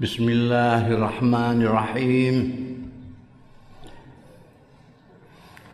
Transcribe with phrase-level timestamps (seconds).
[0.00, 2.56] Bismillahirrahmanirrahim.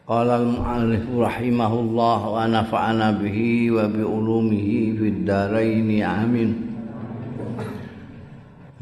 [0.03, 6.59] Qala al-mu'allif rahimahullah wa nafa'ana bihi wa bi ulumihi fid dharain amin.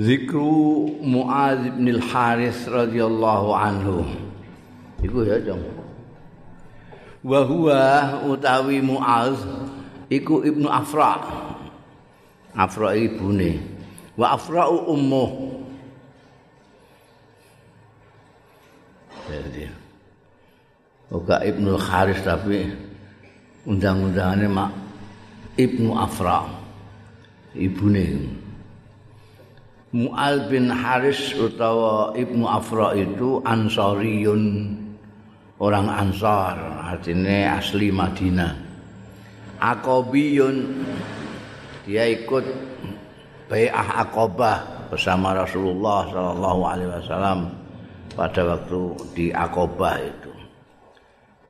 [0.01, 4.01] Zikru Mu'adz bin al-Harith radhiyallahu anhu.
[5.05, 5.61] Iku ya, Jong.
[7.21, 9.45] Wa huwa utawi Mu'adz
[10.09, 11.21] iku Ibnu Afra.
[12.57, 13.74] Afra ibune.
[14.15, 15.31] Wa Afra'u ummuh.
[19.25, 19.67] Jadi
[21.15, 22.69] Oga Ibnu Haris tapi
[23.65, 24.71] undang-undangannya mak
[25.55, 26.43] Ibnu Afra
[27.55, 28.27] ibune.
[29.95, 34.75] Mu'al bin Haris utawa Ibnu Afra itu Ansariyun
[35.63, 38.59] orang Ansar artinya asli Madinah.
[39.63, 40.83] Akobiyun
[41.87, 42.43] dia ikut
[43.45, 47.39] Bai'ah Aqabah bersama Rasulullah sallallahu alaihi wasallam
[48.17, 48.81] pada waktu
[49.13, 50.33] di Aqabah itu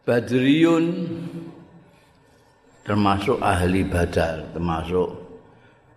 [0.04, 0.84] Badriyun
[2.84, 5.08] termasuk ahli Badar, termasuk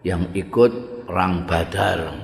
[0.07, 2.15] yang ikut perang Badar.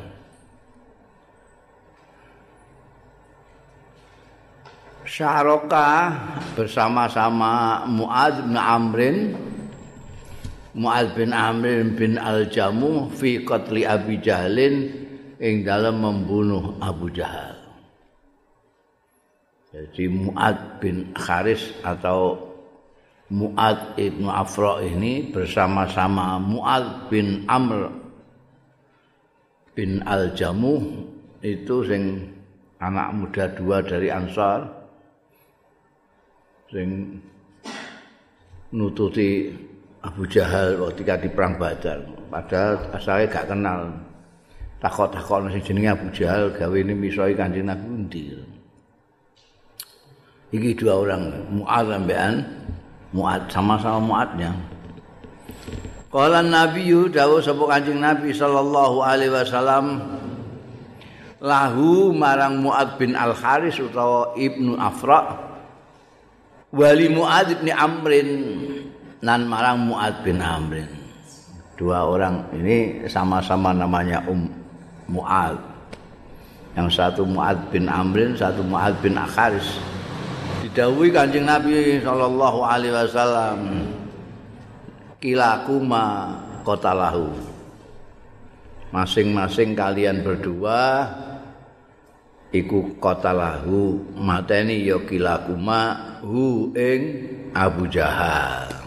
[5.03, 6.15] Syaroka
[6.55, 9.17] bersama-sama Mu'ad bin Amrin
[10.73, 14.89] Mu'ad bin Amrin bin Al-Jamu fi qatli Abi Jahlin
[15.37, 17.61] ing dalam membunuh Abu Jahal.
[19.69, 22.37] Jadi Mu'ad bin Kharis atau
[23.33, 27.89] Mu'ad ibnu Afra ini bersama-sama Mu'ad bin Amr
[29.73, 30.81] bin Al-Jamuh
[31.41, 32.29] itu sing
[32.77, 34.69] anak muda dua dari Ansar
[36.69, 37.17] sing
[38.73, 39.49] nututi
[40.03, 42.03] Abu Jahal ketika di perang Badar.
[42.27, 43.87] Padahal asalnya gak kenal.
[44.83, 48.23] Takut-takut sing jenenge Abu Jahal gawe ini misoi Kanjeng Nabi endi.
[50.51, 51.23] Iki dua orang
[51.55, 52.33] Mu'ad sampean
[53.15, 54.51] Mu'ad sama-sama Mu'adnya.
[56.11, 60.03] Qala Nabi dawuh sapa Kanjeng Nabi sallallahu alaihi wasallam
[61.39, 65.31] lahu marang Mu'ad bin Al Haris utawa Ibnu Afra
[66.75, 68.29] wali Mu'ad bin Amrin
[69.23, 70.91] nan marang Mu'ad bin Amrin.
[71.79, 74.51] Dua orang ini sama-sama namanya Um
[75.07, 75.57] Mu'ad.
[76.75, 79.79] Yang satu Mu'ad bin Amrin, satu Mu'ad bin Akharis.
[80.63, 83.59] didhawuhi Kanjeng Nabi sallallahu alaihi wasallam
[85.21, 86.33] kilakuma
[86.65, 87.29] qatalahu
[88.89, 91.05] masing-masing kalian berdua
[92.49, 97.01] iku qatalahu mateni ya kilakuma hu ing
[97.53, 98.82] Abu Jahal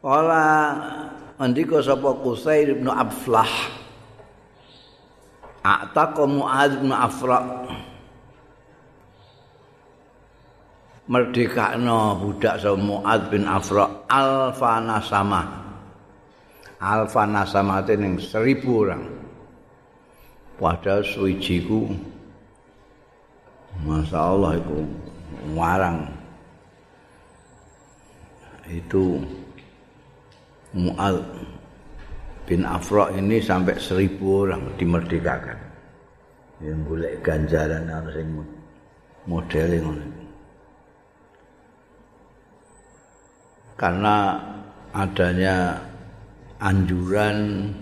[0.00, 0.44] Kala
[1.44, 3.52] ndika sapa Qusair bin Abflah?
[5.60, 7.68] A'taqa Mu'adz bin Afra
[11.04, 15.42] merdekakno budak sama Mu'adz bin Afra alfa nasama.
[16.80, 19.04] Alfa nasama yang seribu orang.
[20.56, 21.92] Padahal suijiku
[23.84, 24.80] Masya Allah itu
[25.52, 26.08] warang.
[28.64, 29.20] Itu
[30.70, 31.26] Mu'adz
[32.46, 35.58] bin Afra ini sampai seribu orang dimerdekakan.
[36.60, 38.44] Yang boleh ganjaran harus yang
[39.26, 39.86] modeling.
[43.74, 44.36] Karena
[44.92, 45.80] adanya
[46.60, 47.72] anjuran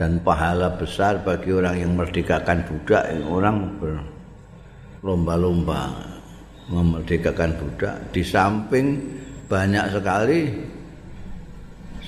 [0.00, 3.76] dan pahala besar bagi orang yang merdekakan budak, orang
[5.04, 5.92] berlomba-lomba
[6.72, 8.00] memerdekakan budak.
[8.08, 9.04] Di samping
[9.52, 10.40] banyak sekali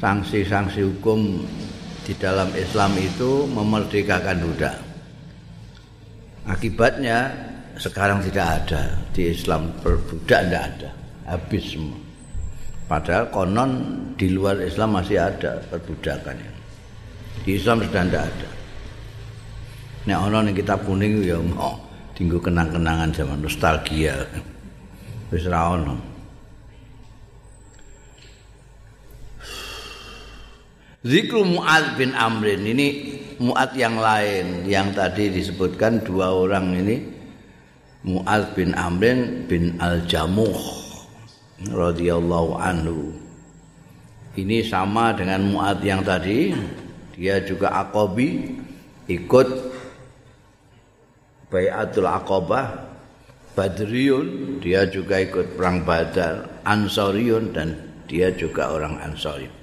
[0.02, 1.46] sanksi-sanksi hukum
[2.02, 4.74] di dalam Islam itu memerdekakan budak.
[6.42, 7.30] Akibatnya
[7.78, 10.90] sekarang tidak ada di Islam berbudak tidak ada,
[11.30, 12.02] habis semua.
[12.90, 13.70] Padahal konon
[14.18, 16.34] di luar Islam masih ada perbudakan.
[17.46, 18.50] Di Islam sudah tidak ada.
[20.02, 21.78] Nek ono ning kitab kuning ya mau
[22.18, 24.18] tinggu kenang-kenangan zaman nostalgia.
[25.30, 26.11] Wis ra ono.
[31.02, 37.02] Zikru Mu'ad bin Amrin ini Mu'ad yang lain yang tadi disebutkan dua orang ini
[38.06, 40.62] Mu'ad bin Amrin bin Al-Jamuh
[41.74, 43.10] radhiyallahu anhu.
[44.38, 46.54] Ini sama dengan Mu'ad yang tadi,
[47.18, 48.62] dia juga Aqabi
[49.10, 49.48] ikut
[51.50, 52.94] Bayatul Aqabah
[53.58, 57.74] Badriun, dia juga ikut perang Badar, Ansariun dan
[58.06, 59.61] dia juga orang Ansari.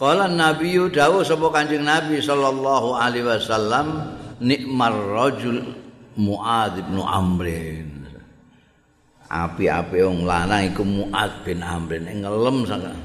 [0.00, 5.60] Kala Nabi dawuh sapa Kanjeng Nabi sallallahu alaihi wasallam nikmar rajul
[6.16, 7.88] Muad bin Amrin.
[9.28, 12.96] Api-api wong lanang iku Muad bin Amrin ngelem sangat.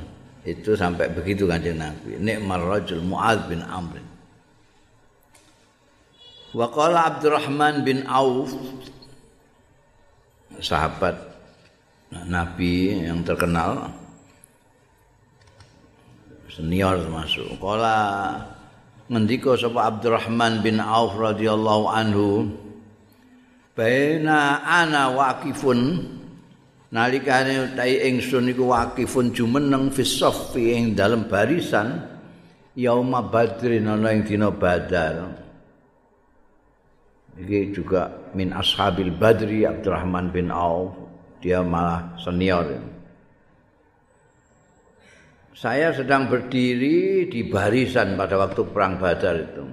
[0.48, 2.16] Itu sampai begitu Kanjeng Nabi.
[2.16, 4.08] Nikmar rajul Muad bin Amrin.
[6.56, 8.56] Wa qala Abdurrahman bin Auf
[10.64, 11.20] sahabat
[12.24, 13.92] Nabi yang terkenal
[16.56, 17.60] senior termasuk.
[17.60, 18.00] Kala
[19.12, 22.28] ngendika sapa Abdurrahman bin Auf radhiyallahu anhu
[23.76, 26.12] baina ana waqifun.
[26.96, 32.08] Nalikane tai ingsun iku waqifun jumeneng fi saffi ing dalem barisan
[32.72, 35.44] yauma badrin ana ing dina badar.
[37.36, 40.96] Iki juga min ashabil badri Abdurrahman bin Auf
[41.44, 42.95] dia malah senior
[45.56, 49.64] saya sedang berdiri di barisan pada waktu perang Badar itu.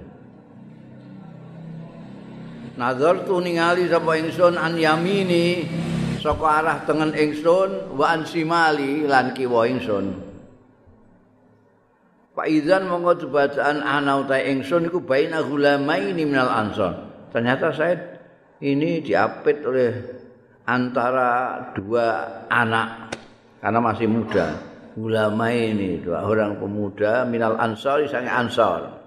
[2.79, 5.67] Nazar tu ningali sapa ingsun an yamini
[6.23, 10.31] saka arah tengen ingsun wa an simali lan kiwa ingsun.
[12.33, 17.27] Pak Izan monggo bacaan ana utahe ingsun iku baina gulamaini minal ansor.
[17.29, 17.93] Ternyata saya
[18.63, 19.91] ini diapit oleh
[20.65, 23.13] antara dua anak
[23.61, 24.72] karena masih muda.
[24.99, 29.01] Ulama ini dua orang pemuda minal ansar sang ansar.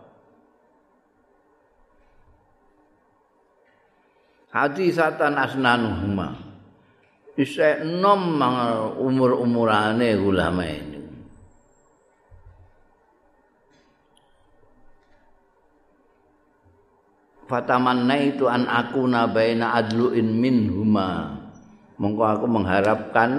[4.51, 6.29] Hadisatan asnanuhuma.
[7.85, 8.41] Nom
[8.97, 10.97] umur-umurane ulama ini
[17.47, 21.39] fatamanna itu an aku nabaina adluin minhuma.
[21.97, 23.31] Mongko aku mengharapkan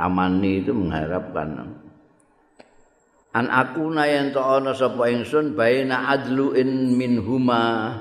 [0.00, 1.76] tamani itu mengharapkan.
[3.36, 7.92] An akuna yen to ana sapa ingsun baina adluin min huma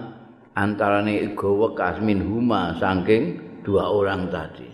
[0.55, 3.35] antarane gawa kas min huma saking
[3.67, 4.71] dua orang tadi.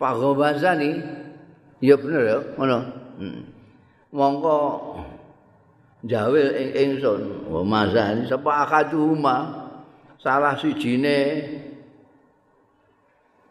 [0.00, 0.96] Pak Gobazani
[1.84, 2.78] ya bener ya ngono?
[3.20, 3.44] Hmm.
[4.16, 4.58] mongko
[6.08, 9.68] jawil ing ingsun wa mazani sapa akaduhuma
[10.16, 11.44] salah sijine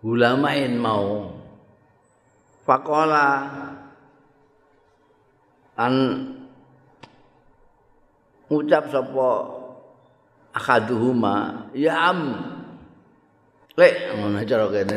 [0.04, 1.36] ulamain mau.
[2.64, 3.50] Faqala
[5.80, 5.96] an
[8.52, 9.30] ucap sapa
[10.54, 12.22] akaduhuma ya am.
[13.80, 14.96] Lek ngono cara kene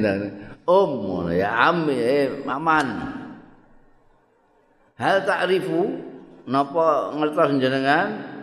[0.64, 2.88] om ngono ya am eh maman.
[4.94, 5.90] Hal ta'rifu
[6.46, 8.34] napa ngertos jenengan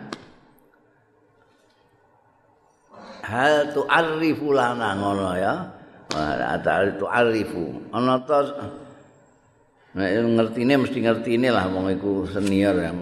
[3.22, 5.54] hal tu'arifu lana ngono ya
[6.16, 7.64] Ata'al itu arifu.
[7.92, 8.44] Ana ta
[9.92, 12.92] Nek ngertine mesti ngertine lah wong iku senior ya.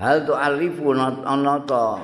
[0.00, 2.00] Hal tu arifu ana ta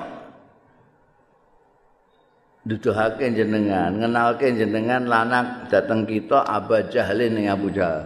[2.67, 8.03] Duduhake jenengan, ngenalke jenengan lanang dateng kita Aba Jahlin ning Abu Jahal.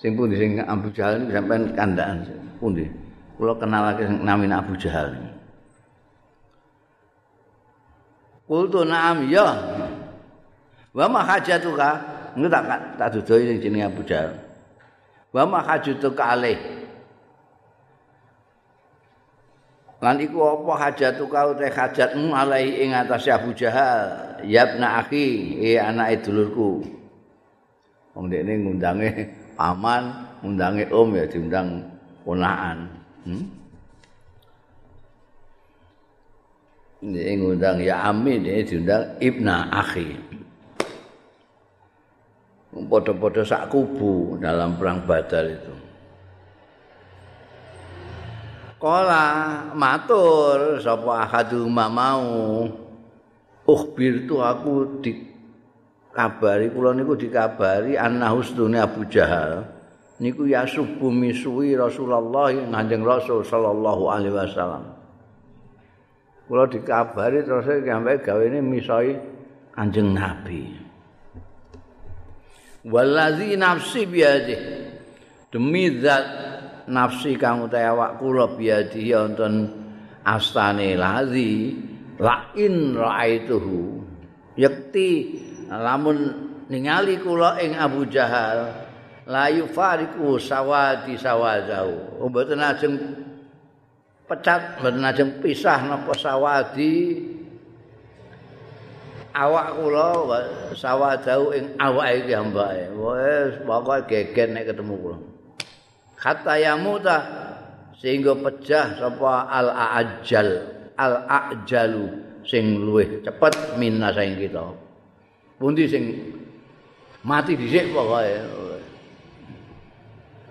[0.00, 2.24] Sing pundi sing Abu Jahal niku sampean kandhaan
[2.56, 2.88] pundi?
[3.36, 5.12] Kula kenalake sing namine Abu Jahal.
[8.48, 9.52] Kultu na'am ya.
[10.92, 11.90] Wa ma hajatuka?
[12.32, 14.36] Engko tak tak dudoi ning jenenge Abu Jahal.
[15.32, 16.60] Wa ma hajatuka alaih?
[20.02, 24.40] Lan iku apa hajatuka utahe hajatmu alai ing atase Abu Jahal?
[24.44, 26.82] Ya ibna akhi, eh anake dulurku.
[28.12, 29.08] Wong dekne ngundange
[29.56, 31.68] paman, ngundange om ya diundang
[32.26, 32.78] ponakan.
[33.24, 33.44] Hmm?
[37.02, 40.14] Ini ngundang ya Amin, ini diundang Ibna Akhi.
[42.72, 45.74] Podo-podo sak kubu dalam perang Badar itu.
[48.80, 49.24] Kala
[49.76, 52.66] matur sapa ahadu mau
[53.62, 59.62] ukhbir tu aku dikabari kula niku dikabari annahustune Abu Jahal
[60.18, 64.96] niku ya subuh misui Rasulullah Kanjeng Rasul sallallahu alaihi wasallam.
[66.50, 69.14] Kula dikabari terus sampai gawe ini misoi
[69.78, 70.81] Kanjeng Nabi.
[72.82, 74.58] Wallazi nafsi biadi
[75.54, 76.26] demi zat
[76.90, 79.70] nafsi kang utahe awak kula biadi wonten
[80.26, 81.78] astane lazi
[82.18, 84.02] la in raaituhu.
[84.58, 85.10] Yakti
[85.70, 86.18] lamun
[86.66, 88.82] ningali kula ing Abu Jahal
[89.30, 92.98] la yufariku sawadi sawazau oh, mboten ajeng
[94.26, 97.22] pecat mboten ajeng pisah napa sawadi
[99.32, 100.08] awak kula
[100.76, 102.92] sawadau ing awake iki ambake.
[102.92, 105.18] Wis pokoke geger nek ketemu kula.
[106.20, 107.18] Kata yamuta
[107.98, 110.48] sehingga pecah sapa al ajal
[110.96, 112.06] al ajalu
[112.44, 114.62] sing luwih cepet minna saing kita.
[115.56, 116.04] Pundi sing
[117.24, 118.36] mati dhisik pokoke?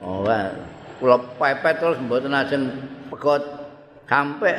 [0.02, 0.26] Oh
[0.98, 2.64] kula pepet terus mboten ajeng
[3.14, 3.42] pegot.
[4.12, 4.52] Sampai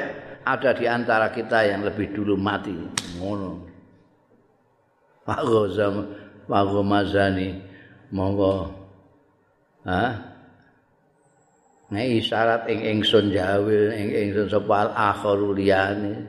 [0.49, 2.73] ada di antara kita yang lebih dulu mati.
[3.21, 3.72] Ngono
[5.23, 6.11] Pak Gozam
[6.50, 7.55] Pak Gomazani
[8.11, 8.75] monggo.
[9.87, 10.05] Ha?
[11.93, 16.25] Nek isyarat ing ingsun jawil ing ingsun sapa akhiru liyane.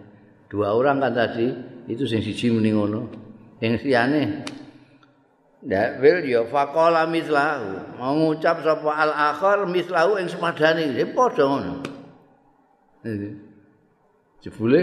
[0.51, 1.49] Dua orang kan tadi
[1.87, 3.07] itu sing siji muni ngono.
[3.63, 4.21] Yang liyane
[5.63, 7.95] ndak wil ya faqala mislahu.
[7.95, 10.91] Mau ngucap sapa al akhir mislahu ing sepadane.
[10.93, 11.73] Ya padha ngono.
[14.43, 14.81] Jebule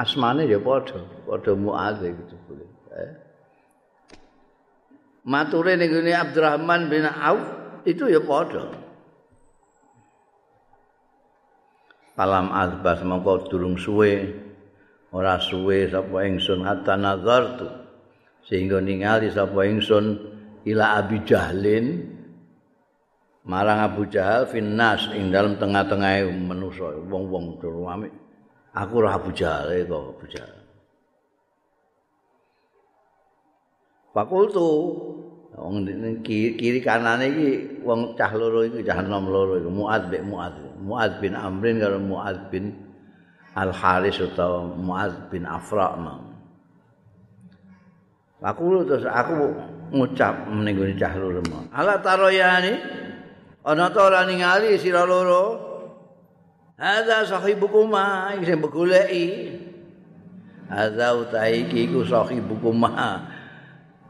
[0.00, 2.64] asmane ya padha padha muadz gitu jebule.
[2.64, 2.71] eh.
[5.22, 7.42] Mature ning Abdurrahman bin Auf
[7.86, 8.70] itu ya padha.
[12.12, 14.36] Palam azbas mongko durung suwe
[15.16, 17.68] ora suwe sapa ingsun hatta nazartu
[18.44, 20.20] sehingga ningali sapa ingsun
[20.68, 22.04] ila Abi Jahlin
[23.48, 27.88] marang Abu Jahal finnas ing dalam tengah-tengah manusa wong-wong durung
[28.76, 30.61] aku ora Abu Jahal kok Abu Jahal
[34.12, 34.68] Fakultu
[35.56, 35.88] wong
[36.24, 37.48] kiri kanane iki
[37.80, 41.96] wong cah loro iki cah enom loro iku Muad bin Muad Muad bin Amrin karo
[41.96, 42.76] Muad bin
[43.56, 45.96] Al Haris utawa Muad bin Afra
[48.42, 49.54] Aku terus aku
[49.96, 51.40] ngucap gone cah loro
[51.72, 52.72] Ala taroyani
[53.64, 55.72] ana ta ora ningali sira loro?
[56.74, 59.26] Ada sahibukuma iki sing begoleki
[60.66, 63.31] Ada utahe iki ku sahibukuma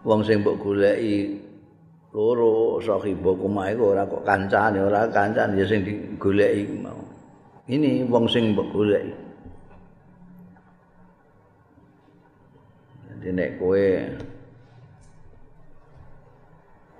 [0.03, 1.39] wong sing mbok goleki
[2.13, 6.99] loro sahibu kumae ora kok kancane ora kancane ya sing digoleki mau.
[7.71, 9.15] Ini wong sing mbok goleki.
[13.07, 13.87] Jadi nek kowe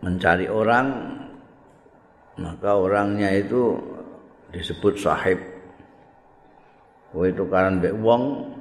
[0.07, 0.87] mencari orang
[2.39, 3.75] maka orangnya itu
[4.55, 5.43] disebut sahib.
[7.11, 8.52] Kowe tukaran mbek wong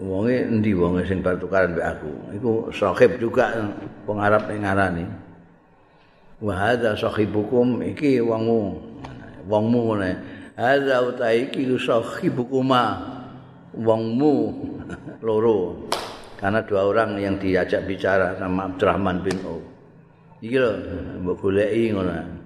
[0.00, 2.12] wonge endi wonge sing bar tukaran mbek aku?
[2.40, 3.52] Iku sahib juga
[4.08, 5.04] pengarap ning ngarani.
[6.40, 8.60] Wa hadza sahibukum iki wongmu
[9.44, 10.10] wongmu ngene.
[10.56, 12.96] Hadza utai iki sahibukuma
[13.76, 14.34] wongmu
[15.26, 15.86] loro.
[16.40, 19.60] Karena dua orang yang diajak bicara sama Abdurrahman bin Auf.
[20.40, 20.72] Iki lho
[21.20, 22.40] mbok goleki ngono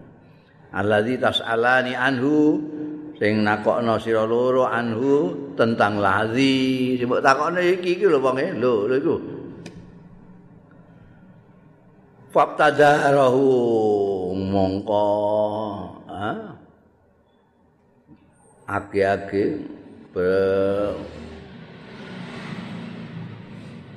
[0.75, 2.59] alladzi tas'alani anhu
[3.15, 8.47] sing nakokno sira loro anhu tentang lazi sing mbok takokne iki iki lho wong e.
[8.59, 9.17] Lho lho iku.
[12.35, 13.47] Fabtadarahu
[14.35, 15.07] mongko
[16.11, 16.31] ha?
[18.65, 19.61] Age-age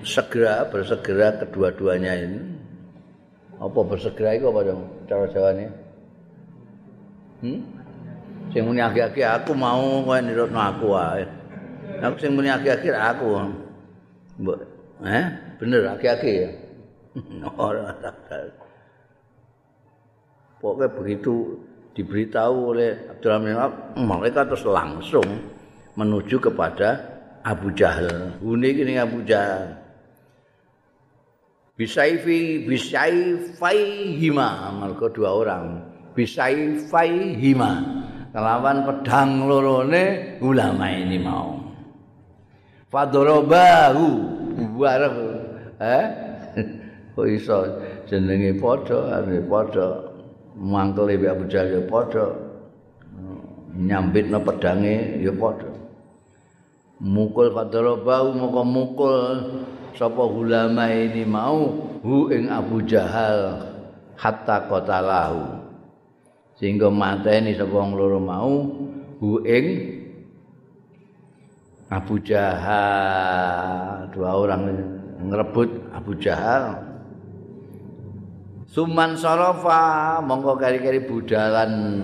[0.08, 2.42] segera bersegera kedua-duanya ini.
[3.58, 5.70] Apa bersegera itu apa dong cara jawanya?
[7.42, 7.76] Hmm?
[8.54, 11.24] Sing muni agi-agi aku mau kowe nirutno aku wae.
[12.04, 13.27] Aku sing muni agi-agi aku.
[14.38, 14.58] Mbok,
[15.04, 15.25] eh,
[15.58, 16.50] bener agi-agi ya.
[17.58, 18.54] Ora tak.
[20.58, 21.34] Pokoknya begitu
[21.94, 23.58] diberitahu oleh Abdurrahman
[23.98, 25.25] mereka terus langsung
[25.98, 28.38] menuju kepada Abu Jahal.
[28.42, 29.77] Hune iki Abu Jahal.
[31.77, 35.66] Bisaifi bisaifai hima, mereka dua orang.
[36.18, 37.86] Bisaifai hima.
[38.31, 41.57] Kelawan pedang lorone ulama ini mau.
[42.88, 44.07] Fadrobahu
[44.79, 45.17] bareng
[45.84, 46.05] eh?
[47.17, 47.57] Kok iso
[48.07, 49.88] jenenge padha arep padha
[50.55, 52.25] mangkel Abu Jahal ya padha.
[53.77, 55.69] Nyambitno pedange ya padha.
[56.98, 59.22] Mukul fadrobahu moko mukul
[59.93, 63.65] sapa ulama ini mau hu ing Abu Jahal
[64.17, 65.57] hatta qatalahu
[66.58, 68.54] sehingga mateni sapa loro mau
[69.22, 69.66] hu ing
[71.88, 74.12] Abu Jahal.
[74.12, 74.62] Dua orang
[75.24, 76.84] ngerebut Abu Jahal.
[78.68, 82.04] Suman sorofa mongko kari-kari budalan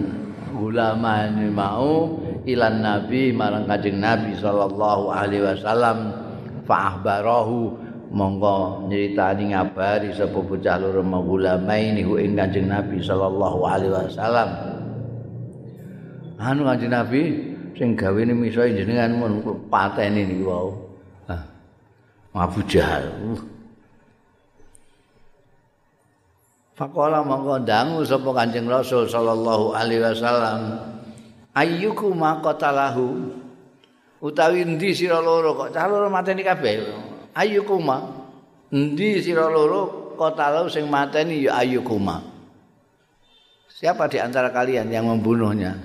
[0.56, 2.16] ulama ini mau
[2.48, 6.16] ilan nabi marang kajing nabi sallallahu alaihi wasallam
[6.64, 7.83] fa'ahbarahu
[8.14, 14.50] monggo nyritani ngabari sapa bocah loro ulamaini hu ing Kanjeng Nabi sallallahu alaihi wasallam.
[16.38, 17.22] Anu Kanjeng Nabi
[17.74, 20.70] sing gawene miso jenengan mun pateni niku wau.
[22.34, 23.14] Abu Jahal.
[23.22, 23.42] Uh.
[26.74, 30.62] Fakola mongko dangu sapa Kanjeng Rasul sallallahu alaihi wasallam.
[31.54, 33.30] Ayyuku maqatalahu
[34.26, 37.13] utawi endi sira loro kok cah loro mateni kabeh.
[37.34, 37.98] Ayyuku ma
[38.70, 41.98] endi sira loro qatalahu sing mateni ya ayyuku
[43.74, 45.76] Siapa di antara kalian yang membunuhnya?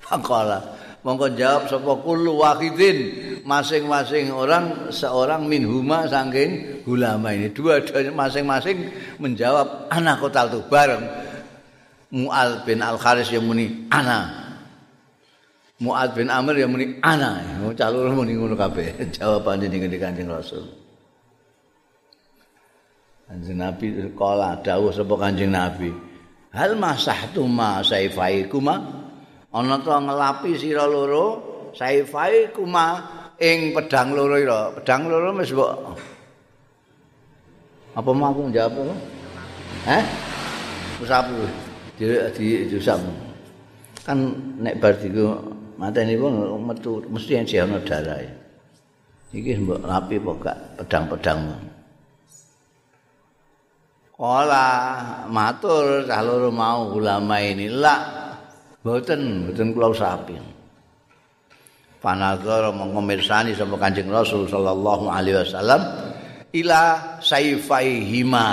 [0.00, 0.58] Fakola
[1.04, 2.98] mongko jawab sapa kullu wahidin.
[3.42, 7.50] Masing-masing orang seorang minhuma saking ulama ini.
[7.50, 7.82] Dua
[8.14, 11.02] masing-masing menjawab anak kotal tuh bareng.
[12.12, 14.41] Mu'al bin Al Kharis yang muni ana
[15.82, 17.42] Mu'al bin Amr yang muni ana
[17.74, 20.62] calon muni ngono kabeh jawabannya ning Kanjeng Rasul
[23.26, 25.90] Kanjeng Nabi kala dawuh sapa Kanjeng Nabi
[26.54, 28.78] hal masahtu ma saifaikuma
[29.50, 31.26] ana to ngelapi sira loro
[31.74, 33.02] saifai kuma
[33.42, 35.72] ing pedang loro ira pedang loro wis mbok
[37.92, 38.94] apa mau aku jawab apa
[39.98, 40.04] eh
[41.02, 41.36] usapu
[41.98, 42.06] di
[42.70, 43.00] di usap
[44.06, 44.18] kan
[44.62, 44.94] nek bar
[45.82, 48.34] mateni pun metu mesti yang darah ya
[49.34, 51.40] iki mbok lapi apa gak pedang-pedang
[54.22, 54.70] Kala
[55.26, 58.22] matur cah loro mau ulama ini lah
[58.82, 60.34] Mboten, mboten kula usahapi.
[62.02, 65.86] Panazara mongko mirsani sapa Kanjeng Rasul sallallahu alaihi wasallam
[66.50, 66.82] ila
[67.22, 68.46] sayfaihima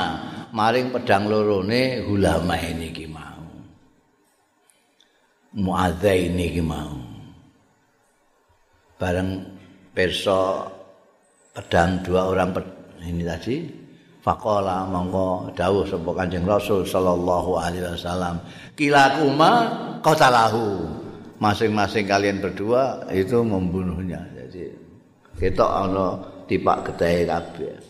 [0.53, 3.41] maring pedang lorone ulama ini ki mau.
[5.57, 6.93] Muadzaini ki mau.
[8.99, 9.47] Bareng
[9.95, 10.67] perso
[11.55, 12.51] pedang dua orang
[12.99, 13.55] ini tadi
[14.19, 18.43] Fakola mongko dawuh sapa Kanjeng Rasul sallallahu alaihi wasallam,
[18.75, 19.51] "Kilakuma
[20.03, 20.85] qatalahu."
[21.39, 24.19] Masing-masing kalian berdua itu membunuhnya.
[24.35, 24.75] Jadi
[25.39, 26.19] ketok ana
[26.51, 27.88] tipak gedhe kabeh.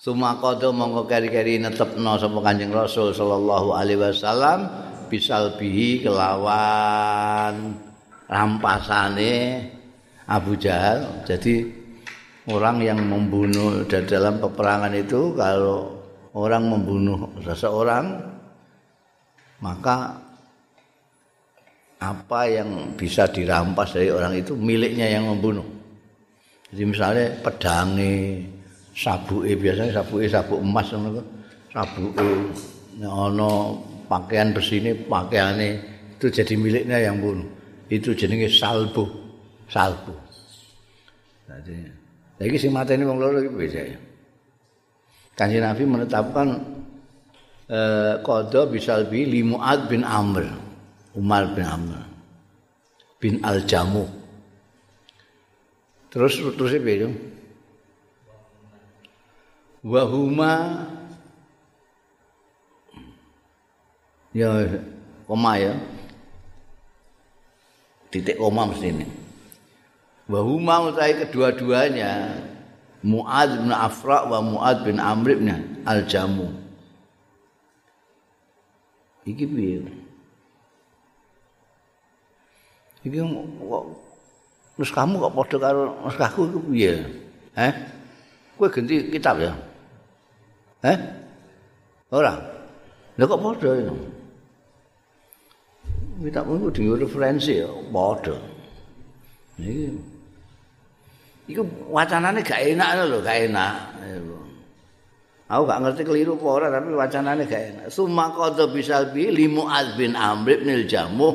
[0.00, 4.64] Sumakodo mongko keri-keri netepno sapa Kanjeng Rasul sallallahu alaihi wasallam
[5.12, 7.76] bisal bihi kelawan
[8.24, 9.60] rampasane
[10.24, 11.04] Abu Jahal.
[11.28, 11.68] Jadi
[12.48, 16.00] orang yang membunuh dan dalam peperangan itu kalau
[16.32, 18.24] orang membunuh seseorang
[19.60, 20.16] maka
[22.00, 25.68] apa yang bisa dirampas dari orang itu miliknya yang membunuh.
[26.72, 28.48] Jadi misalnya pedangi,
[28.94, 31.22] sabuke biasanya sabuke sabuk emas ngono
[31.70, 32.26] sabuke
[33.06, 33.50] ono
[34.10, 35.68] pakaian besi ini pakaiannya
[36.18, 37.48] itu jadi miliknya yang bunuh.
[37.90, 39.02] itu jenenge salbu.
[39.66, 40.14] Salbu.
[41.50, 41.76] Jadi
[42.38, 43.98] lagi sing mateni wong loro iki ya.
[45.34, 46.48] Kanjeng Nabi menetapkan
[47.66, 50.46] eh qada bisalbi li Muad bin Amr
[51.18, 51.98] Umar bin Amr
[53.18, 54.06] bin Al-Jamu.
[56.10, 57.10] Terus terus beda
[59.80, 60.52] wa huma
[64.36, 64.68] ya
[65.24, 65.74] koma ya
[68.10, 69.06] titik koma mesti ini.
[70.30, 72.38] Wahuma utai kedua-duanya
[73.02, 75.50] Mu'ad bin Afra wa Mu'ad bin Amr bin
[75.82, 76.54] Al-Jamu.
[79.26, 79.82] Iki piye?
[83.02, 83.84] Iki kok
[84.78, 86.94] terus kamu kok padha karo naskahku iku piye?
[87.58, 87.72] Eh?
[88.54, 89.52] Kowe ganti kitab ya?
[90.80, 90.98] Eh?
[92.10, 92.34] Ora.
[93.18, 93.92] Lah kok padha ya?
[96.20, 98.36] kita pun di referensi ya padha
[99.56, 99.88] iki
[101.48, 103.74] iku wacanane gak enak lho gak enak
[105.48, 109.96] aku gak ngerti keliru apa ora tapi wacanane gak enak summa qadha bisalbi li muad
[109.96, 111.34] bin amr bin jamuh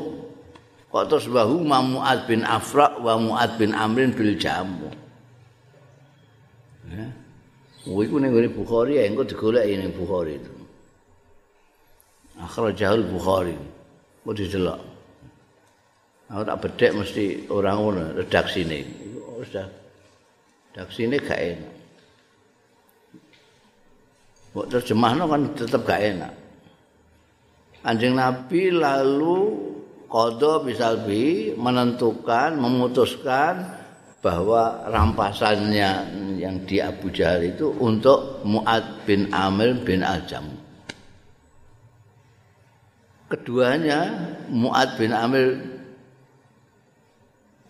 [0.94, 4.94] kok terus bahu muad bin afra wa muad bin amr bil jamuh
[6.94, 7.10] ya
[7.86, 10.54] Oh, iku ning Bukhari ya, engko digoleki ning Bukhari itu.
[12.42, 13.56] Akhrajahul Bukhari.
[14.26, 14.82] kok didelok.
[16.34, 18.82] Aku tak bedek mesti orang ngono redaksine.
[18.82, 19.70] Iku sudah
[20.74, 21.74] redaksine gak enak.
[24.50, 26.34] Mbok terjemahno kan tetep gak enak.
[27.86, 29.38] Anjing Nabi lalu
[30.10, 33.85] kodo bisa bi menentukan, memutuskan
[34.26, 35.92] bahwa rampasannya
[36.42, 40.66] yang di Abu Jahal itu untuk Mu'ad bin Amir bin Al-Jamu.
[43.30, 44.14] keduanya
[44.54, 45.58] Muad bin Amir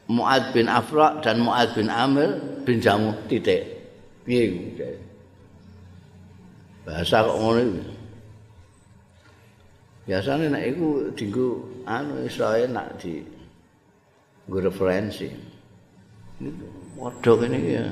[0.05, 2.37] Muad bin Afra dan Muad bin Amir
[2.67, 3.65] bin Jamu titik
[4.27, 4.51] piye
[6.85, 7.83] bahasa kok ngono iki
[10.05, 11.49] Biasane nek iku
[11.89, 13.25] anu iso enak di
[14.45, 15.25] nggo referensi.
[16.35, 16.51] Ini
[16.99, 17.85] padha kene ya.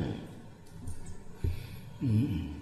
[2.03, 2.53] Hmm.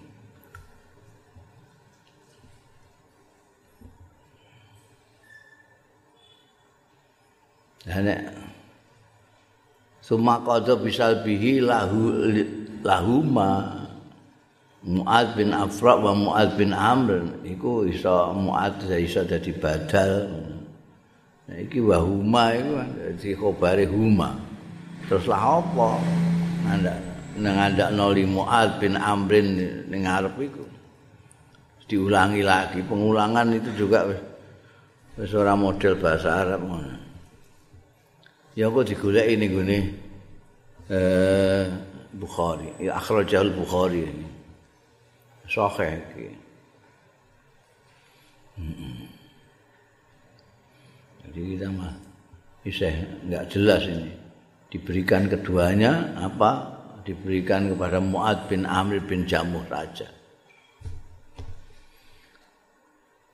[7.82, 8.30] nek
[9.98, 12.14] summa qadha bisal bihi lahu
[12.86, 13.82] lahuma
[14.82, 20.26] Mu'ad bin Afra wa Mu'ad bin Amr iku iso Mu'ad iso dadi badal.
[21.46, 24.51] Nah, iki wa huma iku dadi khobare huma.
[25.08, 25.88] Terus lah apa?
[26.62, 26.92] Nanda
[27.32, 29.32] nang andakno li Mu'ad bin Amr
[29.88, 30.64] ning ngarep iku.
[31.88, 34.20] Diulangi lagi pengulangan itu juga wis
[35.20, 36.96] wis ora model bahasa Arab ngono.
[38.56, 39.78] Ya kok digoleki ning gone
[40.88, 41.64] eh
[42.12, 44.28] Bukhari, ya akhrajal Bukhari ini.
[45.48, 46.28] Sahih iki.
[51.24, 51.92] Jadi kita mah
[52.60, 52.88] bisa
[53.24, 54.21] nggak jelas ini.
[54.72, 56.80] Diberikan keduanya apa?
[57.04, 60.08] Diberikan kepada Muad bin Amr bin Jamuh saja.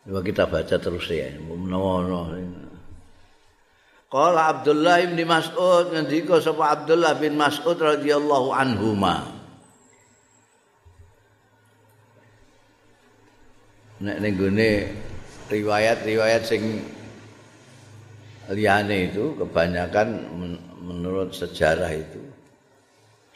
[0.03, 1.31] Coba kita baca terus ya.
[4.09, 9.39] Qala Abdullah bin Mas'ud ngendika sapa Abdullah bin Mas'ud radhiyallahu anhuma.
[13.99, 14.71] nek ning gone
[15.51, 16.87] riwayat-riwayat sing
[18.47, 20.23] liyane itu kebanyakan
[20.89, 22.23] menurut sejarah itu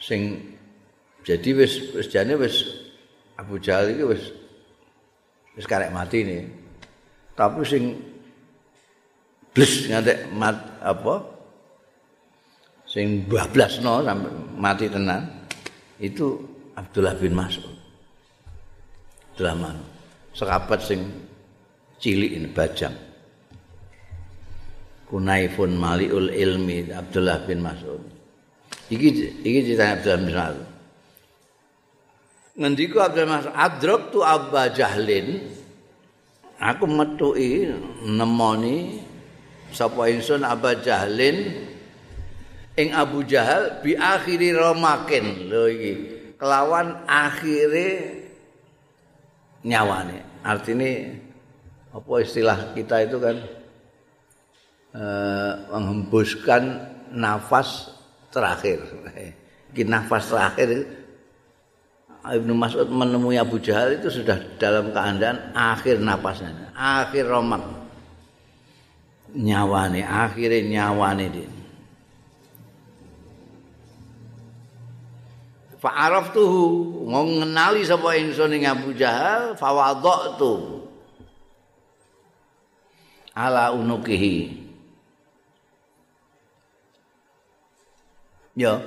[0.01, 0.41] sing
[1.21, 2.65] jadi wis wis jane wis
[3.37, 4.23] Abu Jahal iki wis
[5.53, 6.43] wis karek mati nih
[7.37, 7.93] tapi sing
[9.53, 11.21] bles ngantek mat apa
[12.89, 15.45] sing bablasno sampai mati tenan
[16.01, 16.41] itu
[16.73, 17.69] Abdullah bin Mas'ud.
[19.33, 19.89] Abdullah Mas'ud.
[20.33, 21.05] Sekabat sing
[22.01, 23.12] cilik ini bajang
[25.13, 28.01] kunaifun maliul ilmi Abdullah bin Mas'ud.
[28.89, 29.09] Iki
[29.45, 30.67] iki cerita Abdullah bin Mas'ud.
[32.57, 35.53] Ngendika Abdullah bin Mas'ud adrok tu Abba Jahlin.
[36.57, 37.69] Aku metui
[38.09, 39.05] nemoni
[39.69, 41.61] sapa ingsun Abba Jahlin
[42.73, 45.45] ing Abu Jahal bi akhiri romakin.
[45.45, 45.93] Lho iki
[46.41, 48.17] kelawan akhire
[49.61, 50.25] nyawane.
[50.41, 51.13] Artinya
[51.93, 53.37] apa istilah kita itu kan
[54.93, 56.63] eh, menghembuskan
[57.13, 57.93] nafas
[58.33, 58.81] terakhir.
[59.73, 60.85] Ini nafas terakhir
[62.23, 67.59] Ibnu Mas'ud menemui Abu Jahal itu sudah dalam keadaan akhir nafasnya, akhir romak
[69.35, 71.51] nyawane, akhirnya nyawane dia.
[75.83, 76.63] fa'araftuhu
[77.11, 80.87] mau ngenali sapa ingsun ing Abu Jahal fawadhatu
[83.35, 84.62] ala unukihi
[88.53, 88.77] ya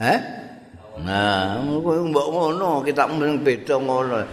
[0.00, 0.20] eh
[1.04, 4.24] nah mbok ngono kita mung beda ngono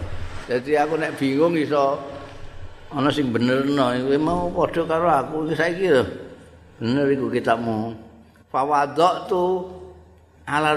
[0.48, 2.00] jadi aku nek bingung iso
[2.88, 6.04] ana sing benerno kowe mau padha karo aku iki saiki lho
[6.80, 7.92] bener iku kitabmu
[8.48, 9.68] fawadhatu
[10.48, 10.76] ala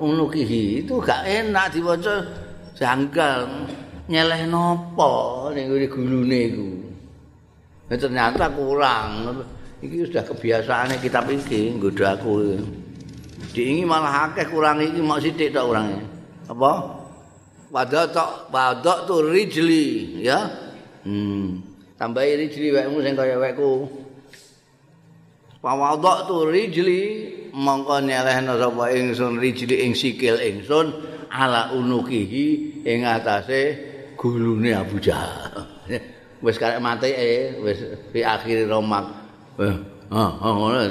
[0.00, 2.24] unukihi itu gak enak diwaca
[2.76, 3.48] janggal
[4.08, 6.68] nyeleh nopo ning gulune iku
[7.88, 9.08] nah, ternyata kurang
[9.84, 12.32] iki sudah kebiasaane kitab iki nggodho aku.
[13.54, 16.14] Diingi malah akeh kurang iki mau sithik tok urange
[16.48, 16.72] apa?
[17.74, 19.86] Wadok tok wadok tu rijli
[20.22, 20.46] ya.
[21.04, 21.62] Hmm.
[21.94, 23.86] Tambahi rijli wekmu sing kaya wekku.
[25.64, 27.02] Pawadok tu rijli
[27.54, 30.92] mongko nyelehna sapa ingsun rijli ing sikil ingsun
[31.32, 33.78] ala unukihi ing atase
[34.18, 35.66] gulune Abu Jahal.
[36.44, 37.80] wis karek mati eh wis
[38.12, 39.23] fi akhir romak.
[39.58, 39.76] Eh,
[40.10, 40.82] ha ha ngono.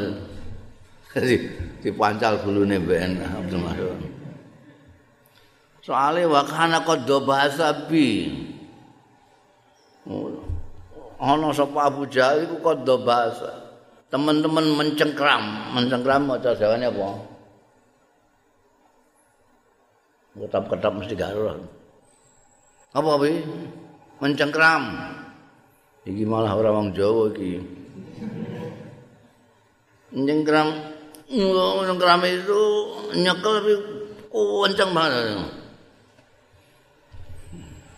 [1.83, 4.01] dipancal gulune ben Abdul Mas'ud.
[5.83, 8.31] Soale wakana qadha basabi.
[11.23, 13.63] Ana sapa Abu Jahal iku qadha basabi.
[14.13, 17.09] teman-teman mencengkram, mencengkram maca jawane apa?
[20.37, 21.33] Ketap-ketap mesti gak
[22.93, 23.41] Apa kuwi?
[24.21, 24.93] Mencengkram.
[26.05, 27.57] Iki malah ora wong Jawa iki.
[30.13, 30.69] Mencengkram
[31.33, 32.61] mencengkram itu
[33.17, 33.73] nyekel tapi
[34.29, 35.41] kenceng banget.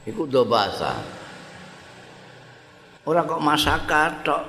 [0.07, 0.95] Iku do bahasa.
[3.05, 4.43] Ora kok masakan tok.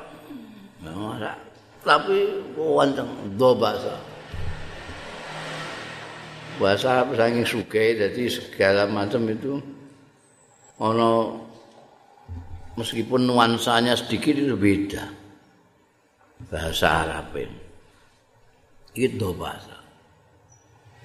[0.87, 1.47] Masak.
[1.87, 3.07] tapi wonten
[3.39, 3.95] do bahasa
[6.59, 9.63] bahasa saking suge jadi segala macam itu
[10.83, 11.39] ono
[12.75, 15.07] meskipun nuansanya sedikit itu beda
[16.49, 17.61] bahasa Arab ini
[18.97, 19.77] itu bahasa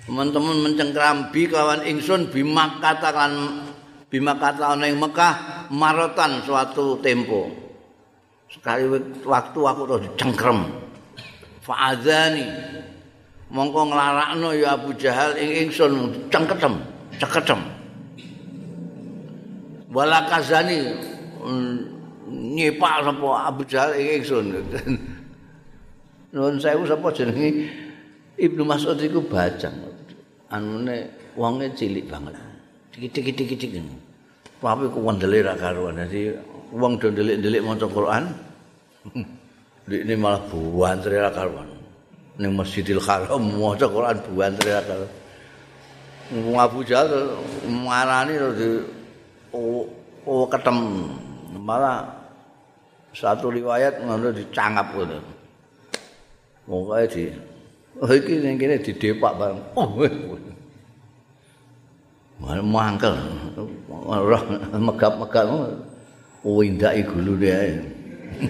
[0.06, 3.63] teman-teman mencengkrambi kawan ingsun bima katakan
[4.12, 7.48] bima kata ana ing Mekah marotan suatu tempo.
[8.52, 8.91] Sekali
[9.24, 10.67] waktu aku terus dicengkrem.
[11.63, 12.44] Fa'adzani.
[13.52, 16.80] Mongko nglarakno ya Abu Jahal ing ingsun cengketem
[17.20, 17.60] ceketem
[19.91, 20.96] wala kazani
[22.32, 24.46] nyepak sapa Abu Jahal ing ingsun
[26.32, 27.67] nuwun sewu sapa jenenge
[28.41, 29.76] Ibnu Mas'ud iku bajang.
[30.52, 32.36] Anune wonge cilik banget.
[32.91, 33.84] Dikit-dikit-dikit
[34.62, 35.98] tapi ku wendele ra karuan.
[35.98, 36.30] Dadi
[36.70, 38.24] wong do ndelik-ndelik maca Quran
[40.06, 41.67] ini malah buantri ra karuan.
[42.38, 45.12] Ning Masjidil Haram maca Quran buantri ra karuan.
[46.62, 48.86] Abu Jahal marani terus
[49.52, 49.89] oh,
[50.30, 51.10] oh ketem.
[51.58, 52.08] Malah
[53.12, 55.40] satu riwayat ngono dicangap ngono.
[56.65, 57.26] Pokoke di
[58.02, 59.62] Oh iki ning kene didepak bareng.
[59.78, 59.93] Oh.
[62.41, 63.13] Wah, mangkel.
[64.10, 64.43] Roh
[64.74, 65.45] megap-megap.
[66.41, 67.78] Oh, indake gulune ae.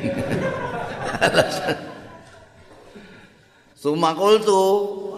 [3.81, 4.61] Sumakul tu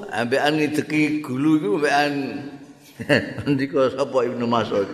[0.10, 2.14] ambekan ngideki gulu iku ambekan
[3.54, 4.90] ndika sapa Ibnu Mas'ud.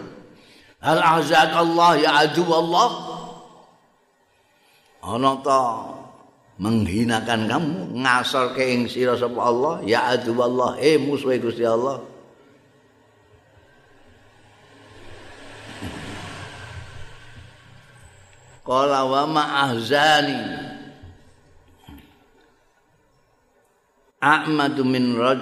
[0.83, 2.89] Hal azak Allah ya adu Allah.
[4.99, 5.95] Ana ta
[6.59, 12.03] menghinakan kamu ngasal ke ing sira sapa Allah ya adu Allah eh musuh Gusti Allah.
[18.69, 20.37] Qala wa ma ahzani
[24.21, 25.41] Ahmadu min raj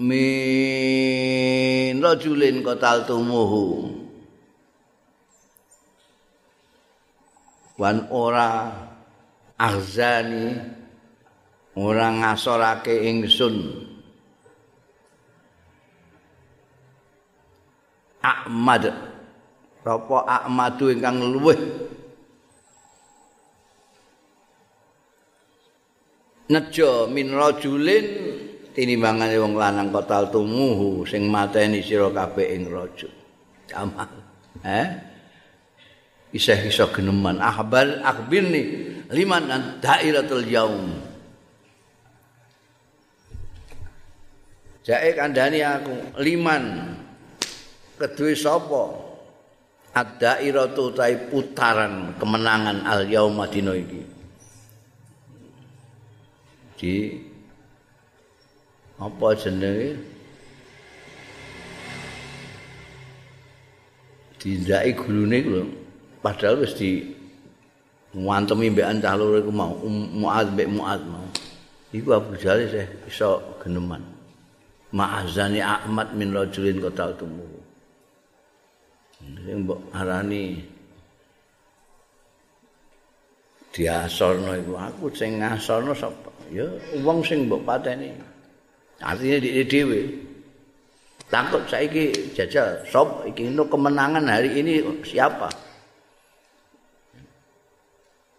[0.00, 3.92] min rajulin qatal tumuhu
[7.78, 8.87] wan ora
[9.58, 10.54] ahzani
[11.74, 13.86] ora ngasorake ingsun.
[18.22, 18.90] Ahmad.
[19.78, 21.56] Rapa Ahmadu ingkang luweh
[26.48, 28.06] nejo min rajulin
[28.72, 33.08] tinimbangane wong lanang kotal tumuhu sing mateni sira kabeh ing raja.
[33.76, 34.10] Amal
[34.64, 34.88] eh?
[36.32, 37.40] Isih iso geneman.
[37.40, 40.92] Ahbal akhbirni liman an dairatul yaum.
[44.84, 46.96] Jae kandhani aku liman.
[47.98, 48.94] Kedue sapa?
[49.90, 54.02] Ad-dairatu tai putaran kemenangan al yauma dina iki.
[56.78, 56.94] Di
[59.02, 59.98] apa jenenge?
[64.38, 65.62] Dindaki gulune lho.
[66.22, 67.17] Padahal wis di
[68.16, 69.74] ngantemi mbekan cah loro iku mau
[70.14, 71.26] muad mbek muad mau.
[71.92, 74.00] Iku Abu Jahal sih iso geneman.
[74.88, 77.44] Ma'azani Ahmad min rajulin qatal tumu
[79.44, 80.64] sing mbok arani
[83.72, 84.72] diasorno iku.
[84.80, 86.64] Aku sing ngasorno sapa ya
[87.04, 88.12] wong sing mbok pateni.
[89.04, 90.00] Artinya di dhewe.
[91.28, 95.67] Takut saiki jajal sop iki no kemenangan hari ini siapa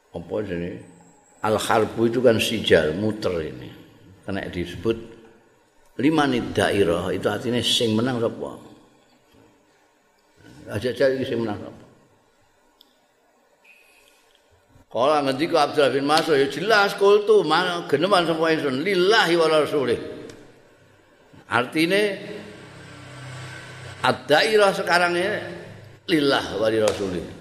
[0.09, 0.81] apa jadi
[1.45, 3.69] al harbu itu kan sijal muter ini.
[4.25, 4.97] Karena disebut
[5.99, 8.51] lima dairah itu artinya sing menang sapa?
[10.69, 11.85] Aja iki sing menang sapa?
[14.89, 18.81] Kala ngendika Abdullah bin Mas'ud ya jelas kultu mana geneman semua ingsun?
[18.81, 19.99] Lillahi wa rasulih.
[21.45, 22.01] Artine
[24.01, 25.29] ad-dairah sekarang ini
[26.09, 27.38] lillah wa rasulih.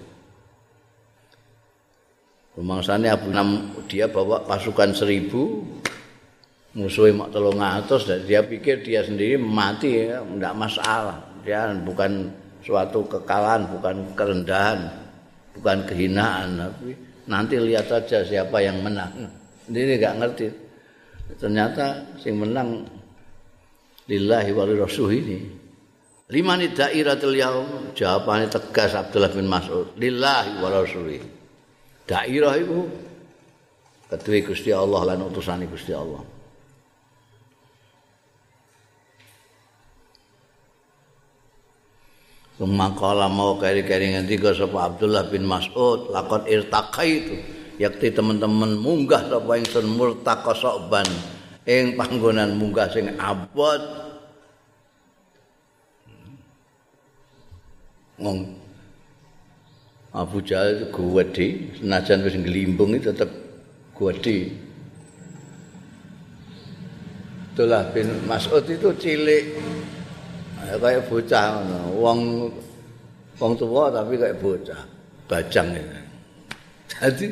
[2.59, 5.63] Rumangsane Abu Nam dia bawa pasukan seribu
[6.75, 12.29] musuhnya mak tolong atas dan dia pikir dia sendiri mati ya tidak masalah dia bukan
[12.59, 14.91] suatu kekalahan bukan kerendahan
[15.55, 16.93] bukan kehinaan tapi
[17.29, 19.29] nanti lihat saja siapa yang menang.
[19.69, 20.47] Ini nggak ngerti.
[21.37, 22.89] Ternyata sing menang
[24.09, 25.37] lillahi wa rasul ini.
[26.29, 29.93] Lima ni dairatul yaum jawabannya tegas Abdullah bin Mas'ud.
[29.97, 31.38] Lillahi wa rasul.
[32.09, 32.89] Dairah itu
[34.09, 36.25] ketua Gusti Allah lan utusan Gusti Allah.
[42.57, 47.39] Sumakala mau keri-keri ngendika sapa Abdullah bin Mas'ud lakon irtaqaitu.
[47.79, 51.07] Yakti teman-teman munggah sapa ingsun murtaqa soban
[51.63, 53.79] ing panggonan munggah sing abot.
[58.19, 58.68] Ngong
[60.09, 63.29] Abu Jahal itu gede, senajan wis ngelimbung itu tetap
[63.93, 64.49] gede.
[67.53, 69.45] Itulah bin Mas'ud itu cilik.
[70.59, 71.61] Kayak bocah
[71.97, 72.49] wong
[73.37, 74.81] wong tua tapi kayak bocah.
[75.29, 75.99] Bajang itu.
[76.89, 77.25] Jadi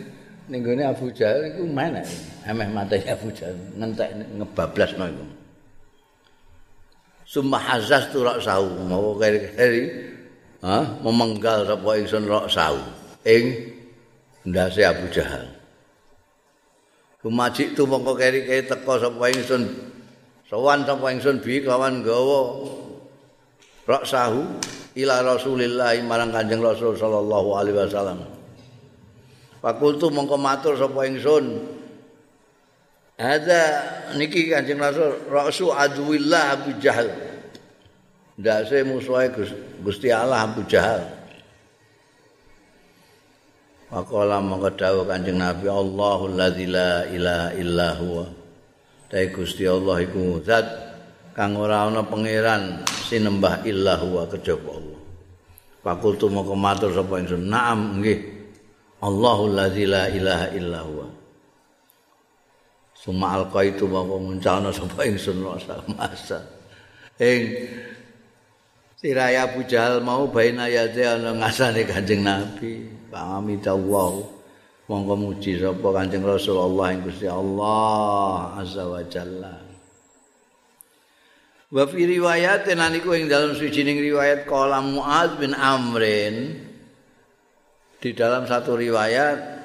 [0.54, 2.06] ning Abu Jahal iku mana?
[2.46, 5.26] Emeh mate Abu Jahal ngentek ngebablasno iku.
[7.28, 10.07] Summa hazas tu rak sahu mau keri-keri
[10.63, 10.98] ha?
[11.04, 12.80] Memenggal sapa ingsun rak sahu
[13.28, 13.74] ing
[14.48, 15.52] ndase Abu Jahal.
[17.22, 19.63] Kumaji tu mongko keri-keri teko sapa ingsun.
[20.48, 22.63] Sowan sapa ingsun bi kawan gawa
[23.84, 24.41] rak sahu
[24.98, 28.24] ila Rasulillah marang Kanjeng Rasul sallallahu alaihi wasallam.
[29.60, 31.76] Fakultu mongko matur sapa ingsun.
[33.17, 33.62] Ada
[34.13, 37.27] niki Kanjeng Rasul Rasul Adwillah Abu Jahal
[38.38, 39.34] ndak se musuhe
[39.82, 41.02] Gusti Allah Abu Jahal.
[43.88, 48.26] Waqala mongko dawuh Kanjeng Nabi Allahul ladzi la ilaha illa huwa.
[49.08, 50.67] Dai Gusti Allah iku zat
[51.34, 55.02] kang ora ana pangeran sinembah illa huwa kejaba Allah.
[55.82, 57.47] Fakultu mongko matur sapa ingsun.
[57.47, 58.19] Naam nggih.
[59.02, 61.08] Allahul ladzi la ilaha illa huwa.
[62.91, 65.41] Suma alqaitu mongko nguncalna sapa ingsun
[65.95, 66.43] masa
[67.17, 67.65] ing
[68.98, 72.90] Siraya Abu Jahal mau baina yate ana ngasane Kanjeng Nabi.
[73.14, 74.26] Pamitullah.
[74.90, 79.54] Monggo muji sapa Kanjeng Rasulullah ing Gusti Allah Azza wa Jalla.
[81.70, 86.66] Wa fi riwayat naniku ing dalam sucining riwayat qala Muaz bin Amrin
[88.02, 89.58] di dalam satu riwayat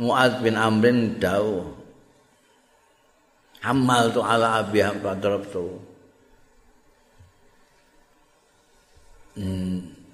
[0.00, 1.76] Muaz bin Amrin dawuh
[3.60, 5.68] Hamal tu ala abi hamdan tu.
[5.68, 5.84] Hmm.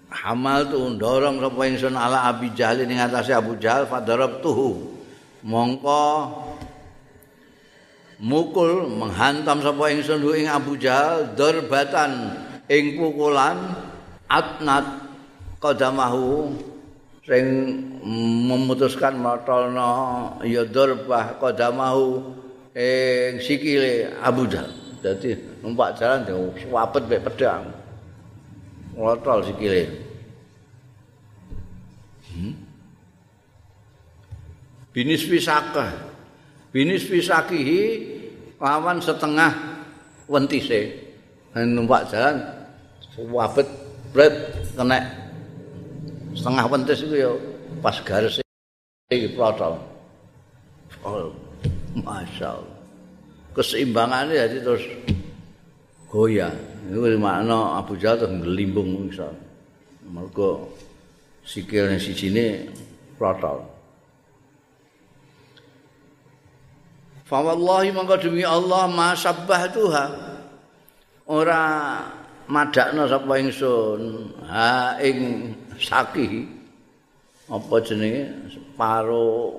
[0.07, 4.97] Hamal tu ndorong sapa ingsun ala Abi Jahal ning atase Abu Jahal fadarab tuhu.
[5.43, 6.05] Mongko
[8.23, 12.33] mukul menghantam sapa ingsun ing Abu Jahal darbatan
[12.71, 13.77] ing pukulan
[14.31, 15.11] atnat
[15.59, 16.55] qadamahu
[17.27, 17.45] sing
[18.47, 22.23] memutuskan matolno ya darbah qadamahu
[22.73, 24.71] ing sikile Abu Jahal.
[25.03, 26.25] Dadi numpak jalan
[26.57, 27.86] suwapet mek pedang.
[28.97, 29.85] Ngotol sikile.
[32.33, 32.55] Hmm?
[34.91, 35.93] Binis pisakah.
[36.73, 37.81] Binis pisakihi
[38.57, 39.53] lawan setengah
[40.27, 41.05] wentise.
[41.57, 42.37] Numpak jalan
[43.33, 43.65] wabet
[44.13, 45.01] bret kena
[46.37, 47.33] setengah wentis itu ya
[47.81, 48.45] pas garis
[49.09, 49.81] iki protol.
[51.01, 51.33] Oh,
[51.97, 52.77] Masya Allah.
[53.57, 54.85] Keseimbangannya jadi terus
[56.17, 56.53] goyah.
[56.89, 59.29] Iku makna Abu Jahal tuh ngelimbung iso.
[60.09, 60.73] Mergo
[61.45, 62.73] sikilne sijine
[63.21, 63.61] protol.
[67.27, 70.05] Fa wallahi monggo demi Allah ma sabbah tuha.
[71.27, 71.63] Ora
[72.47, 76.47] madakno sapa ingsun ha ing saki
[77.51, 79.59] apa jenenge separo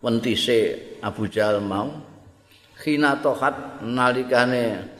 [0.00, 1.92] wentise Abu Jahal mau
[2.80, 4.95] khina tohat nalikane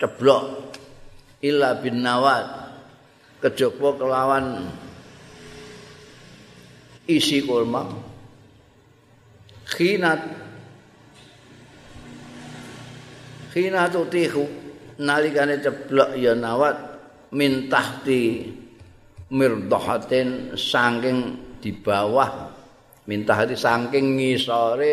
[0.00, 0.44] ceblok
[1.44, 2.72] illa bin nawat
[3.44, 4.72] kejaba kelawan
[7.04, 7.84] isi kurma
[9.70, 10.20] khinat.
[13.50, 14.46] Khinatu tihu
[15.02, 16.78] nalikane ceblok ya nawat
[17.34, 18.46] min tahti
[19.34, 22.54] mirdahatin saking di bawah.
[23.10, 24.92] Min tahti saking ngisore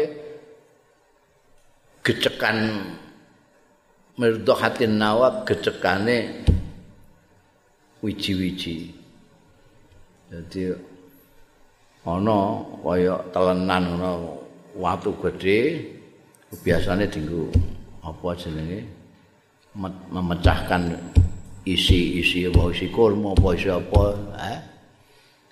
[2.02, 2.58] gecekan
[4.18, 6.42] mirdahatin nawab gecekane
[8.02, 8.90] wiji-wiji.
[10.34, 10.74] Jadi
[12.02, 14.12] ana kaya telenan ana
[14.74, 15.86] watu gedhe
[16.66, 17.54] biasane dienggo
[18.02, 18.82] apa jenenge?
[20.10, 20.98] Memecahkan
[21.62, 24.04] isi-isi apa isi kurma apa isi apa
[24.42, 24.60] eh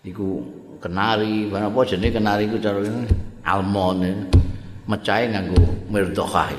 [0.09, 0.41] iku
[0.81, 2.81] kenari apa jenenge kenari iku cara
[3.45, 4.25] almon
[4.89, 5.61] mecahe nganggo
[5.93, 6.49] mirdhah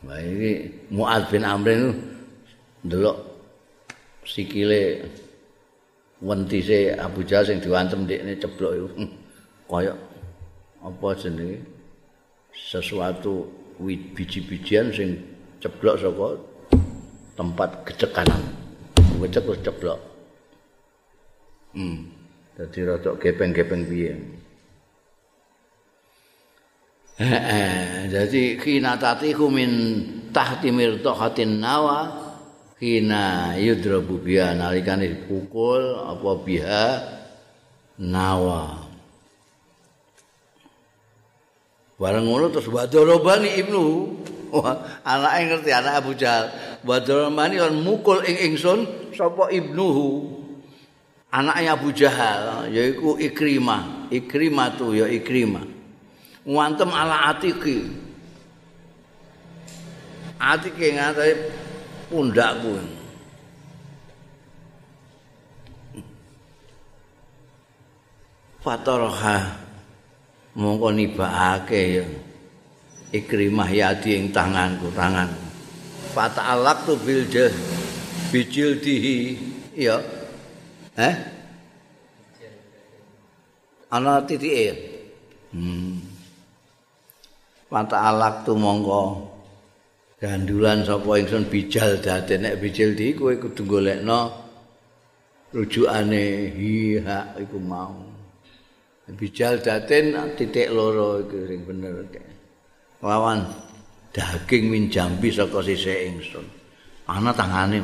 [0.00, 0.52] Wah iki
[0.88, 1.90] Muaz bin Amr itu
[2.88, 3.16] ndelok
[4.24, 5.04] sikile
[6.24, 8.88] wentise Abu Jahal sing diwantem ndekne ceblok iku
[9.68, 9.92] kaya
[10.80, 11.60] apa jenenge
[12.56, 13.44] sesuatu
[13.80, 15.20] biji-bijian sing
[15.60, 16.28] ceblok saka
[17.36, 18.42] tempat gecekanan.
[19.20, 20.00] Gecek terus ceblok.
[21.76, 22.08] Hmm.
[22.56, 24.39] Dadi rada gepeng-gepeng piye.
[27.20, 29.70] Jadi khina tatiku min
[30.32, 32.16] tahti mirtahatin nawa
[32.80, 36.84] kina yudrabu biha nalikane dipukul apa biha
[38.00, 38.88] nawa.
[42.00, 44.16] Bareng ngono terus wadorobani ibnu.
[45.04, 46.48] Anake ngerti anak Abu Jahal.
[46.88, 50.40] Wadorobani lan mukul ing ingsun sapa ibnuhu.
[51.28, 54.08] Anaknya Abu Jahal yaiku Ikrimah.
[54.08, 55.69] Ikrimah tu ya Ikrimah
[56.50, 57.86] ngantem ala atiki
[60.40, 61.32] atiki ngatai
[62.10, 62.74] pundakku.
[68.60, 69.56] Fatoroha
[70.58, 72.06] mongko nibake ya.
[73.10, 75.26] Ikrimah yadi ing tanganku, tangan.
[76.14, 77.50] Fata'alak tu biljah
[78.30, 79.34] bijil dihi
[79.74, 79.98] ya.
[80.94, 81.14] Eh?
[83.90, 84.78] Ana titik.
[85.50, 86.09] Hmm.
[87.70, 89.30] Fata'alak tu mongko
[90.18, 92.34] gandulan sapa ingsun bijal dadi.
[92.34, 94.26] Nek bijil di kowe kudu golekno
[95.54, 97.94] rujukane hiha iku mau.
[99.10, 102.06] Bijal daten titik loro iku sing bener
[103.02, 103.42] lawan
[104.10, 106.46] daging min jambi saka sisih ingsun.
[107.06, 107.78] Ana tangane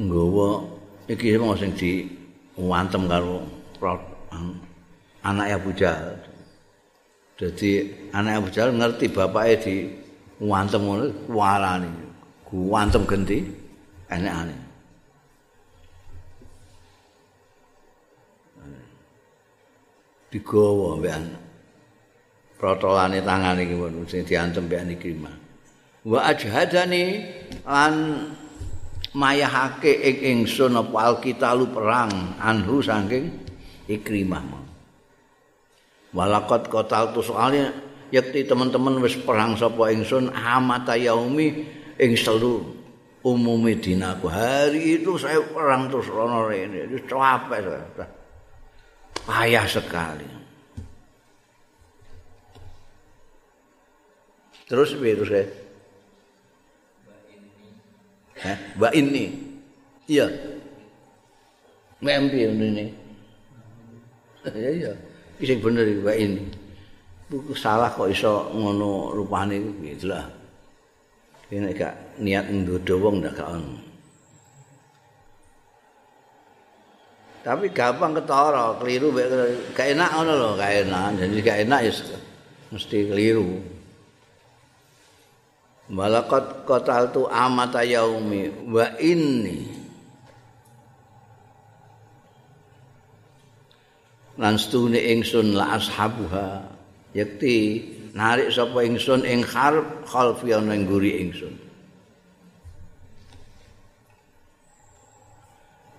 [0.00, 0.48] nggawa
[1.08, 2.04] iki mau sing di
[2.56, 3.44] wantem karo
[5.20, 6.29] anak Abu Jahal
[7.40, 9.74] Jadi anak Abu Jahal ngerti bapaknya di
[10.44, 11.88] wantem ngono warani.
[12.44, 13.40] Guantem genti
[14.12, 14.56] enek-ane.
[20.28, 21.24] Digawa mbekan.
[22.60, 25.32] Protolane tangane iki ngono sing diantem mbekan iki mah.
[26.04, 27.24] Wa ajhadani
[27.64, 28.28] lan
[29.16, 33.32] mayahake ing ingsun apa alkitalu perang anhu saking
[33.88, 34.69] ikrimah.
[36.10, 37.70] Walakot kotal tu soalnya
[38.10, 41.62] yakti teman-teman wis perang sapa ingsun amata yaumi
[41.94, 42.66] ing selu
[43.22, 44.26] umumi dinaku.
[44.26, 48.06] Hari itu saya perang terus rono ini itu capek saya.
[49.22, 50.28] Payah sekali.
[54.66, 55.46] Terus terus saya
[58.74, 59.24] mbak ini
[60.10, 60.26] iya.
[62.00, 62.86] Mbak ini.
[64.40, 64.92] Iya iya
[65.46, 66.44] sing bener iki wae ini.
[67.30, 70.26] Buku salah kok iso ngono rupane gitu lah.
[71.50, 73.74] Ini gak niat ndodo wong ndak gak ono.
[77.40, 79.10] Tapi gampang ketara, keliru
[79.72, 81.06] gak enak ngono lho, gak enak.
[81.18, 81.92] Jadi gak enak ya
[82.70, 83.50] mesti keliru.
[85.90, 89.79] Malakot kotal amata yaumi wa inni
[94.40, 96.64] lan stune ingsun la ashabuha.
[97.12, 97.56] Yakti
[98.16, 101.52] narik sapa ingsun ing harf khalfi ana ing guri ingsun.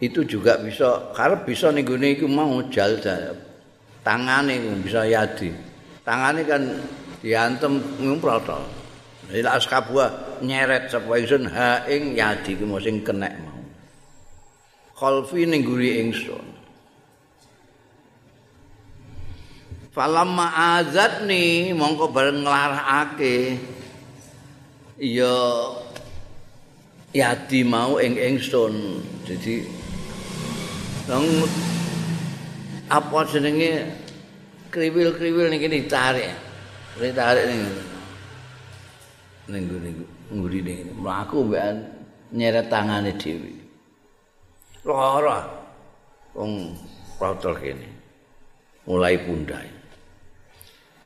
[0.01, 2.97] Itu juga bisa harf bisa ning gone iku mau jal
[4.01, 5.53] tangane bisa yadi.
[6.01, 6.65] Tangane kan
[7.21, 8.57] diantem ngumproto
[9.29, 13.61] ila ashabuha nyeret sapa ingsun ha ing yadi ku sing kenek mau.
[14.97, 16.50] Khalfi ning guri ingsun
[19.91, 23.59] falamma azatni mongko bareng nglarake
[24.95, 25.35] ya
[27.11, 29.03] yadi mau ing ingsun.
[29.27, 29.67] Jadi
[31.11, 31.27] nang
[32.87, 33.91] apa jenenge
[34.71, 36.31] kriwil-kriwil niki ditarik.
[36.95, 37.61] Ditarik ning
[39.51, 39.89] ning ngene
[40.31, 41.83] nguri ning mlaku mbekan
[42.31, 43.59] nyeret tangane dhewe.
[44.87, 45.51] Lara
[46.31, 46.79] wong
[47.19, 47.87] protol kene.
[48.87, 49.70] Mulai pundai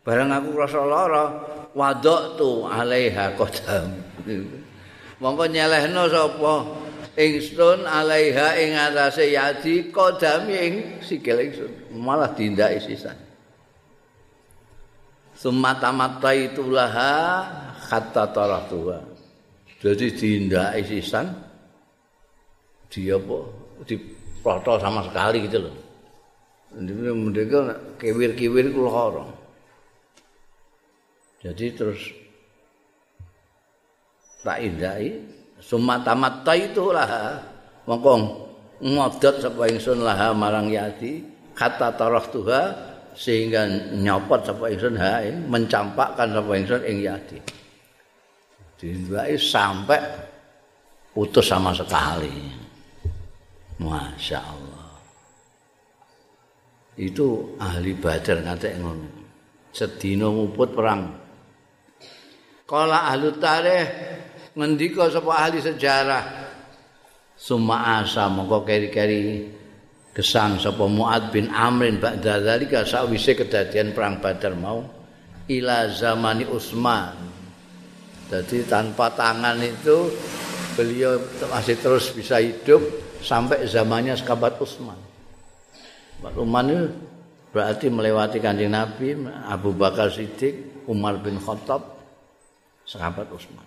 [0.05, 1.25] Barang aku rasa lara,
[1.73, 3.89] wadok tu alaiha kodam.
[5.17, 6.61] Mongko nyelehno sapa
[7.17, 11.97] ingsun alaiha ing atase yadi kodam ing sikil ingsun.
[11.97, 13.17] Malah tindaki sisan.
[15.33, 16.93] Sumata-mata itulah
[17.89, 19.01] kata tarah tua.
[19.81, 21.33] Jadi tindaki sisan
[22.93, 23.37] dia apa
[23.89, 23.97] di
[24.61, 25.75] sama sekali gitu loh.
[26.77, 29.34] Ini mereka kiwir-kiwir ku lara.
[31.45, 32.01] Jadi terus.
[34.41, 35.13] Tak indai.
[35.61, 37.37] Summa tamatta itu lah
[37.85, 38.13] mongko
[38.81, 41.23] ngodot sapa ingsun lah marang yati
[41.55, 42.61] kata tarah tuha
[43.15, 43.65] sehingga
[43.95, 47.39] nyopot sapa ingsun ha mencampakkan sapa ingsun ing yati
[48.75, 50.01] diindai sampai
[51.15, 52.51] putus sama sekali.
[53.79, 54.91] Masya Allah.
[56.95, 59.09] Itu ahli badar ngatek ngono.
[59.75, 61.24] Sedina nguput perang
[62.65, 63.87] Kala ahli tarikh
[64.57, 66.25] ngendika sapa ahli sejarah
[67.37, 69.53] summa asa mongko keri-keri
[70.09, 74.81] gesang sapa Muad bin Amrin ba'da zalika sawise kedadian perang Badar mau
[75.45, 77.13] ila zamani Utsman.
[78.33, 80.09] Jadi tanpa tangan itu
[80.73, 81.21] beliau
[81.53, 82.81] masih terus bisa hidup
[83.21, 84.97] sampai zamannya sahabat Utsman.
[86.17, 86.89] Pak Utsman
[87.53, 89.13] berarti melewati kanjeng Nabi,
[89.45, 91.94] Abu Bakar Siddiq, Umar bin Khattab,
[92.85, 93.65] sahabat Utsman.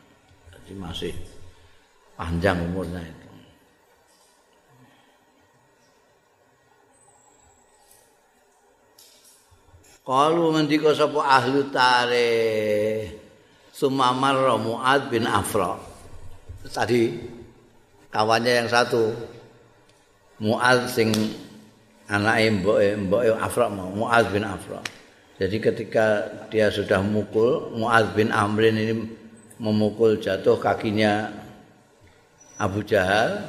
[0.55, 1.13] Jadi masih
[2.15, 3.27] panjang umurnya itu.
[10.09, 13.13] Kalu ngendika sapa ahli tarikh
[13.77, 15.77] Sumamar Muad bin Afra.
[16.65, 17.13] Tadi
[18.09, 19.13] kawannya yang satu
[20.41, 21.13] Muad sing
[22.09, 24.81] anake mboke mboke Afra mau Muad bin Afra.
[25.39, 28.95] Jadi ketika dia sudah memukul Muad bin Amrin ini
[29.63, 31.31] memukul jatuh kakinya
[32.59, 33.47] Abu Jahal.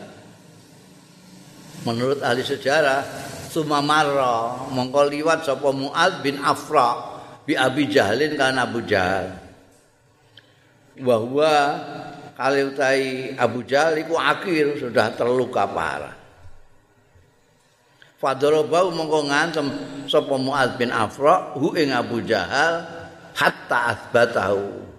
[1.90, 3.02] Menurut ahli sejarah
[3.50, 6.94] sumamarra mongko liwat sapa Muad bin Afra
[7.50, 9.34] bi Abi Jahlin kan Abu Jahal.
[11.02, 11.54] Wa huwa
[12.38, 16.18] kali utai Abu Jahal iku akhir sudah terluka parah
[18.20, 19.67] Fadharabau mongko ngantem
[20.11, 22.84] sapa Muad bin Afra hu ing Abu Jahal
[23.32, 24.91] hatta asbatahu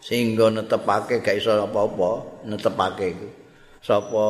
[0.00, 3.28] sehingga netepake gak iso apa-apa netepake iku
[3.84, 4.24] sapa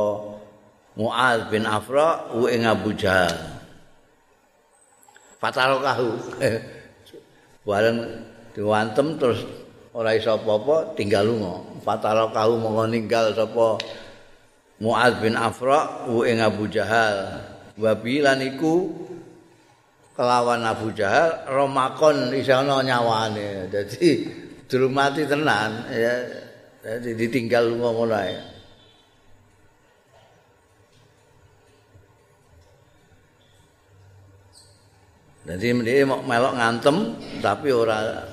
[0.94, 3.34] Mu'ad bin Afra wa ing Abu Jahal.
[5.42, 6.38] Fatarokahu.
[7.66, 7.98] Bareng
[8.54, 9.42] diwantem terus
[9.90, 11.82] ora iso apa-apa tinggal lunga.
[11.82, 13.82] Fatarokahu monggo ninggal sapa
[14.78, 17.42] Mu'ad bin Afra wa ing Abu Jahal.
[17.74, 18.86] Wa bilan iku
[20.14, 23.66] kelawan Abu Jahal romakon iso ana nyawane.
[23.66, 24.30] Dadi
[24.70, 26.14] durung mati tenan ya.
[26.84, 28.36] Jadi ditinggal ngono ae.
[35.44, 36.96] Jadi dia mau melok ngantem
[37.44, 38.24] tapi ora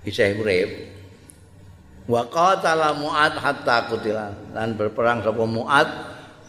[0.00, 0.70] bisa urip.
[2.08, 5.88] Wa qatala Mu'ad hatta kutila dan berperang sapa Mu'ad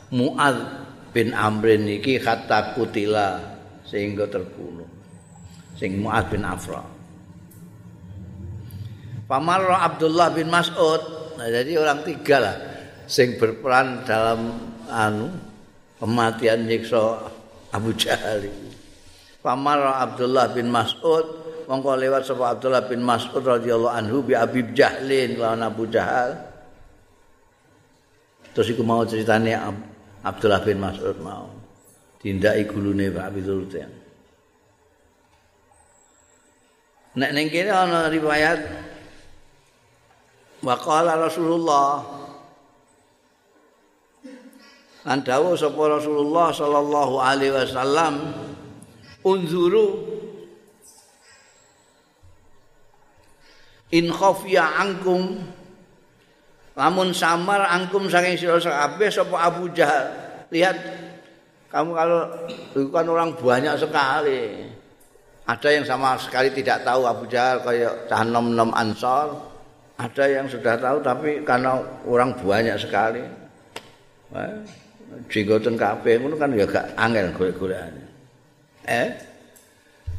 [0.09, 0.82] Mu'ad
[1.13, 3.39] bin Amrin iki hatta kutila
[3.85, 4.89] sehingga terbunuh.
[5.77, 6.81] Sing Mu'ad bin Afra.
[9.29, 11.01] Pamarra Abdullah bin Mas'ud.
[11.37, 12.55] Nah, jadi orang tiga lah
[13.09, 14.53] sing berperan dalam
[14.89, 15.29] anu
[15.97, 17.29] kematian nyiksa
[17.73, 18.69] Abu Jahal itu.
[19.43, 21.25] Pamar Abdullah bin Mas'ud
[21.67, 26.37] mongko lewat sapa Abdullah bin Mas'ud radhiyallahu anhu bi Abi Jahlin lawan Abu Jahal.
[28.53, 29.57] Terus iku mau ceritane
[30.23, 31.51] Abdullah bin Mas'ud mau
[32.23, 33.91] tindaki gulune Pak Zulfian.
[37.13, 38.59] Nek ning kene ana riwayat
[40.65, 42.23] waqala Rasulullah
[45.03, 48.23] Lan dawuh sapa Rasulullah sallallahu alaihi wasallam
[49.27, 49.99] unzuru
[53.91, 55.43] in khafiya angkum
[56.73, 60.09] lamun samar angkum saking sira kabeh sapa Abu Jahal.
[60.49, 60.77] Lihat
[61.69, 62.21] kamu kalau
[62.73, 64.69] bukan orang banyak sekali.
[65.43, 69.53] Ada yang sama sekali tidak tahu Abu Jahal kayak cah nom-nom ansor.
[69.99, 71.77] Ada yang sudah tahu tapi karena
[72.09, 73.21] orang banyak sekali.
[75.29, 78.01] Jenggoten kabeh ngono kan ya gak angel golek-golekane
[78.89, 79.09] Eh?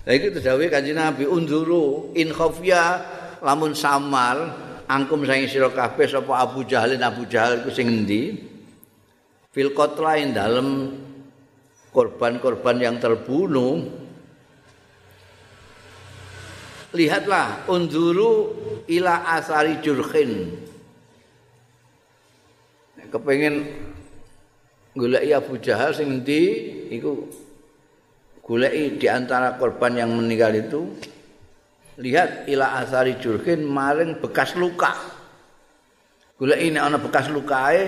[0.05, 3.02] Lah iki dawuhe Kanjeng Nabi unduru in khafya
[3.44, 8.37] lamun samar angkum saing sira kabeh sapa Abu Jahal Abu Jahal iku sing endi?
[9.55, 10.99] Fil qatlain dalem
[11.95, 14.03] korban-korban yang terbunuh.
[16.95, 18.55] Lihatlah unduru
[18.87, 20.62] ila asari jurkhin
[23.14, 23.70] kepengen
[24.99, 26.43] golek Abu Jahal sing endi
[26.91, 27.30] iku
[28.43, 30.91] goleki di antara korban yang meninggal itu
[31.99, 34.95] lihat ila asari jurhin maring bekas luka.
[36.34, 37.86] Goleki nek ana bekas lukae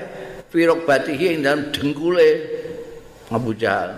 [0.54, 2.30] firok batihi ing dalam dengkule
[3.34, 3.90] Abu Jahal.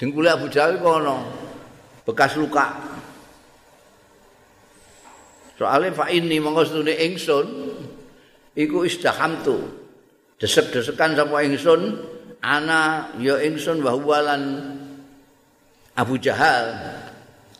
[0.00, 1.28] Dengkule Abu Jahal kono
[2.08, 2.72] bekas luka.
[5.60, 7.46] Soalnya fa ini mongko sedune ingsun
[8.56, 9.60] iku istahamtu.
[10.40, 12.00] Desek-desekan sapa ingsun
[12.40, 14.72] ana ya ingsun bahwalan
[16.00, 16.80] Abu Jahal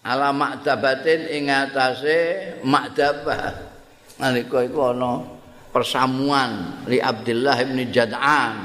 [0.04, 2.18] ala makdabatin ing atase
[2.64, 3.56] makdabah
[4.20, 5.24] nalika iku ana
[5.70, 8.56] persamuan li Abdullah bin Jad'an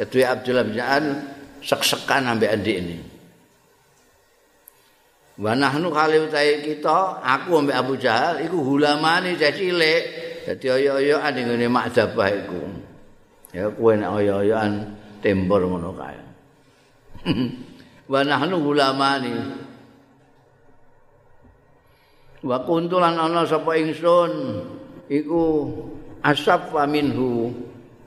[0.00, 1.04] kedua Abdullah bin Jad'an
[1.60, 2.98] sek-sekan ambek adik ini
[5.36, 11.50] wa nahnu kali utahe kita aku ambek Abu Jahal iku hulamani cilik Dadi oyo-oyoan ning
[11.50, 12.62] ngene makdabah iku.
[13.50, 16.22] Ya kowe nek oyo-oyoan tembor ngono kae.
[18.12, 19.34] Wa nahnu ulamani.
[22.46, 24.62] Wa kuntulan ana sapa ingsun
[25.10, 25.66] iku
[26.22, 27.50] asab wa minhu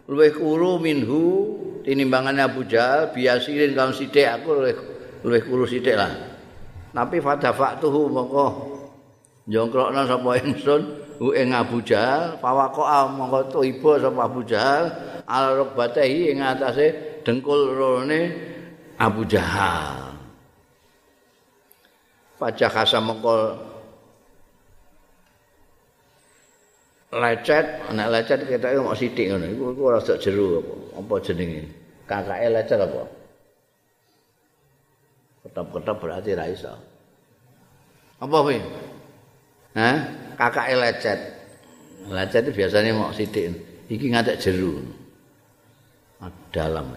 [0.07, 1.23] luwih kuru minhu
[1.83, 4.75] tinimbangane Abu Jahal biasirin kalau sithik aku luwih
[5.27, 6.07] luwih kuru sithik lah.
[6.95, 8.47] Tapi fadafa'tuhu mongko
[9.51, 10.81] njongkrokna sapa ingsun
[11.35, 14.87] ing Abu Jahal fawaqa'a mongko tiba sapa Abu Jahal
[15.27, 18.21] al rubatahi ing atase dengkul rone
[18.95, 20.15] Abu Jahal.
[22.39, 23.67] Pajak kasa mongko
[27.09, 29.45] lecet, anak lecet kita itu mau sidik ngono.
[29.49, 30.73] Iku iku rada jeru apa?
[31.01, 31.61] Apa jenenge?
[32.05, 33.01] Kakake lecet apa?
[35.45, 36.73] Ketep-ketep berarti ra iso.
[38.21, 38.61] Apa kuwi?
[39.73, 39.97] Hah?
[40.37, 41.19] Kakake lecet.
[42.05, 43.57] Lecet itu biasanya mau sidik.
[43.89, 44.77] Iki ngatek jeru.
[46.53, 46.93] Dalam.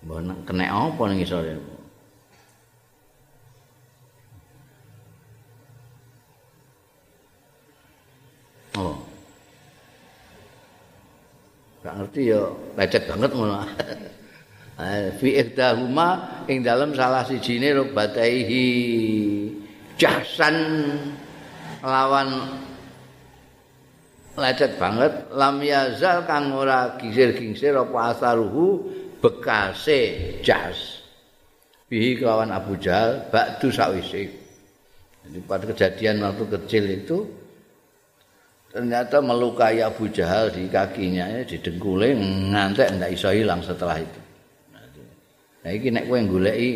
[0.00, 1.79] Mbok kena apa ning isore?
[8.78, 8.94] Oh.
[11.80, 12.42] Gak ngerti ya
[12.76, 13.64] lecet banget ngono.
[14.80, 18.64] Eh, fi ihdahuma ing dalam salah sijine rubataihi
[20.00, 20.56] jahsan
[21.84, 22.56] lawan
[24.40, 28.80] lecet banget lam yazal kang ora gisir-gisir apa asaruhu
[29.20, 31.04] bekase jas
[31.92, 34.32] bihi kelawan Abu Jahal ba'du sawise
[35.28, 37.18] jadi pada kejadian waktu kecil itu
[38.70, 42.14] ternyata melukai Abu Jahal di kakinya ya, di dengkule
[42.54, 44.20] ngantek ndak iso hilang setelah itu.
[45.60, 46.72] Nah iki nek kowe goleki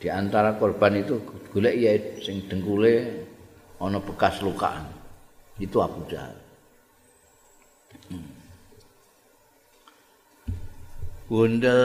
[0.00, 1.20] di antara korban itu
[1.52, 1.92] goleki ya
[2.22, 3.26] sing dengkule
[3.82, 4.86] ana bekas lukaan.
[5.60, 6.32] Itu Abu Jahal.
[8.08, 8.30] Hmm.
[11.28, 11.78] Bunda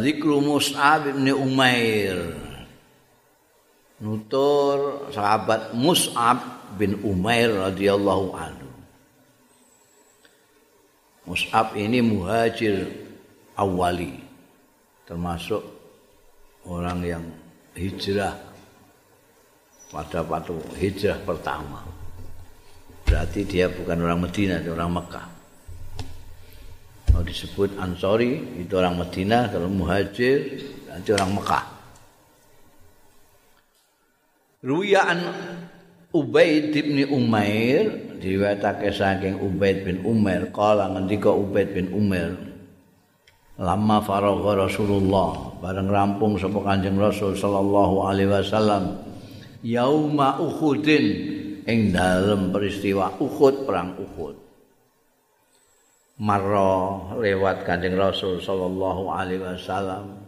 [0.00, 2.16] zikru Mus'ab bin Umair.
[4.02, 8.70] Nutur sahabat Mus'ab bin Umair radhiyallahu anhu.
[11.22, 12.90] Mus'ab ini muhajir
[13.54, 14.18] awali
[15.06, 15.62] termasuk
[16.66, 17.24] orang yang
[17.78, 18.34] hijrah
[19.92, 21.84] pada waktu hijrah pertama.
[23.06, 25.26] Berarti dia bukan orang Medina, dia orang Mekah.
[27.12, 30.64] Kalau disebut Ansori itu orang Medina, kalau muhajir
[30.96, 31.64] itu orang Mekah.
[34.64, 35.02] Ruya
[36.12, 37.88] Ubaid bin Umair
[38.20, 42.36] diriwayatake saking Ubaid bin Umair kala ngendika Ubaid bin Umair
[43.56, 49.00] lama faragha Rasulullah bareng rampung sapa Kanjeng Rasul sallallahu alaihi wasallam
[49.64, 51.04] yauma Uhudin
[51.64, 54.36] ing dalem peristiwa Uhud perang Uhud.
[56.20, 60.20] Marra lewat Kanjeng Rasul sallallahu alaihi wasallam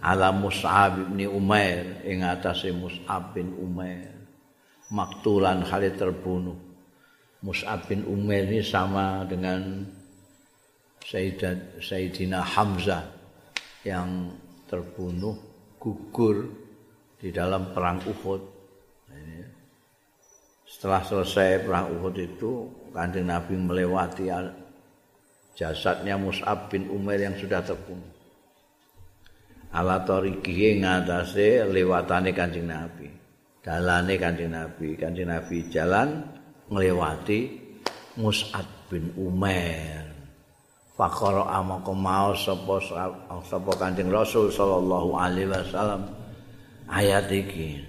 [0.00, 4.17] ala Mus'ab bin Umair ing atase Mus'ab bin Umair
[4.92, 6.56] maktulan Khalid terbunuh.
[7.38, 9.86] Mus'ab bin Umair ini sama dengan
[11.78, 13.06] Sayyidina Hamzah
[13.86, 14.34] yang
[14.66, 15.38] terbunuh
[15.78, 16.50] gugur
[17.14, 18.42] di dalam perang Uhud.
[20.68, 24.28] Setelah selesai perang Uhud itu, kanjeng Nabi melewati
[25.54, 28.18] jasadnya Mus'ab bin Umair yang sudah terbunuh.
[29.72, 33.08] Ala tarikihi ngatasi lewatane kanjeng Nabi.
[33.62, 34.96] Dalane Kanjeng Nabi.
[34.98, 36.24] Kanjeng Nabi jalan
[36.70, 37.68] nglewati
[38.18, 40.04] Mus'ad bin Umair.
[40.98, 42.82] Fakara amaka mau sapa
[43.46, 46.10] sapa Kanjeng Rasul sallallahu alaihi wasallam
[46.90, 47.86] ayat iki.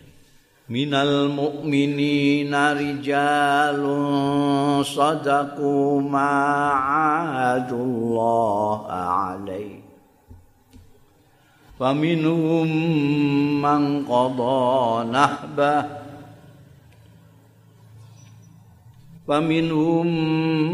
[0.70, 3.89] Minal mu'minina rijalun
[4.86, 7.74] sadaqu ma'adullah
[9.34, 9.78] alaihi
[11.80, 12.68] فمنهم
[13.62, 15.84] من قضى نحبه
[19.28, 20.07] فمنهم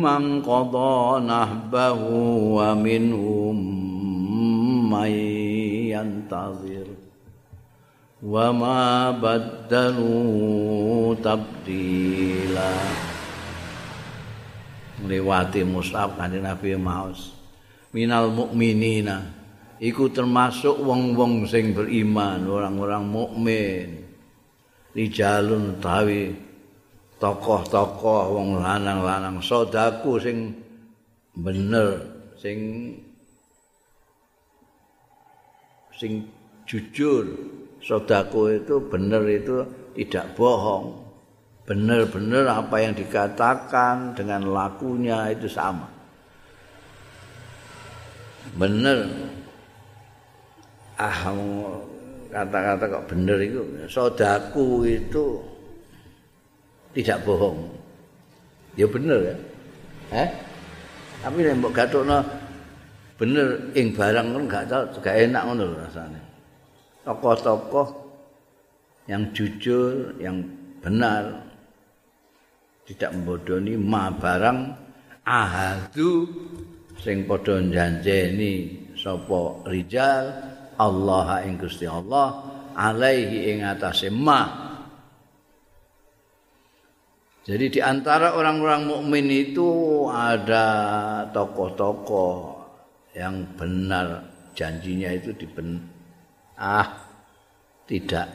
[0.02, 1.92] من قضى نحبه
[2.58, 3.56] ومنهم
[4.92, 5.10] من
[5.94, 6.86] ينتظر
[8.22, 12.72] وما بدلوا تبديلا
[15.00, 17.32] melewati Mus'ab kanjeng Nabi Maus
[17.96, 19.33] minal mukminina
[19.79, 23.87] iku termasuk wong-wong sing beriman, orang-orang mukmin.
[24.95, 26.31] Rijalun tawi
[27.19, 30.55] tokoh-tokoh wong lanang-lanang sodaku sing
[31.35, 31.99] bener,
[32.39, 32.57] sing
[35.95, 36.23] sing
[36.63, 37.27] jujur.
[37.85, 39.61] Sodaku itu bener itu
[39.93, 41.05] tidak bohong.
[41.65, 45.89] benar-benar apa yang dikatakan dengan lakunya itu sama.
[48.53, 49.33] Benar.
[50.95, 51.27] Ah,
[52.31, 53.61] kata-kata kok benar itu.
[53.91, 55.43] Sodaku itu
[56.95, 57.67] tidak bohong.
[58.79, 59.35] Ya benar ya.
[60.15, 60.29] Eh?
[61.23, 62.19] Tapi nek mbok gatukno
[63.15, 66.19] bener ing barang kan gak tau gak enak ngono rasane.
[67.07, 67.87] Tokoh-tokoh
[69.07, 70.43] yang jujur, yang
[70.81, 71.45] benar
[72.85, 74.59] tidak membodohi ma barang
[75.25, 76.29] ahadu
[77.01, 80.29] sing padha janjeni sapa rijal
[80.79, 82.43] Allah ing Gusti Allah
[82.75, 84.65] alaihi ing atase ma
[87.45, 89.69] jadi di antara orang-orang mukmin itu
[90.09, 90.65] ada
[91.29, 92.57] tokoh-tokoh
[93.13, 94.33] yang benar.
[94.57, 95.77] Janjinya itu diben
[96.57, 97.05] ah
[97.85, 98.33] tidak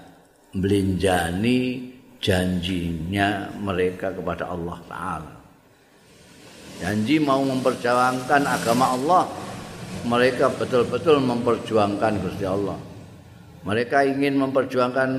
[0.54, 1.90] melinjani
[2.22, 5.34] janjinya mereka kepada Allah Ta'ala.
[6.78, 9.24] Janji mau memperjuangkan agama Allah,
[10.06, 12.78] mereka betul-betul memperjuangkan Gusti Allah.
[13.60, 15.10] Mereka ingin memperjuangkan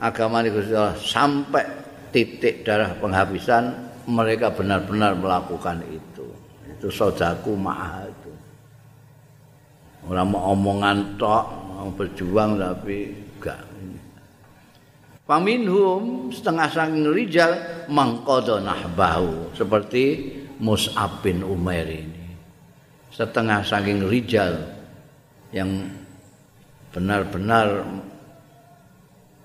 [0.00, 1.64] agama Gusti Allah sampai
[2.12, 3.72] titik darah penghabisan,
[4.08, 6.26] mereka benar-benar melakukan itu.
[6.76, 8.32] Itu sodaku ma'ah itu.
[10.06, 11.44] Orang mau omongan tok,
[11.74, 13.60] mau berjuang tapi enggak.
[15.26, 17.50] Faminhum setengah sang rijal
[17.90, 20.30] mangkodo nahbahu seperti
[20.62, 22.25] Mus'ab bin Umair ini.
[23.16, 24.60] Setengah saking rijal
[25.48, 25.88] yang
[26.92, 27.80] benar-benar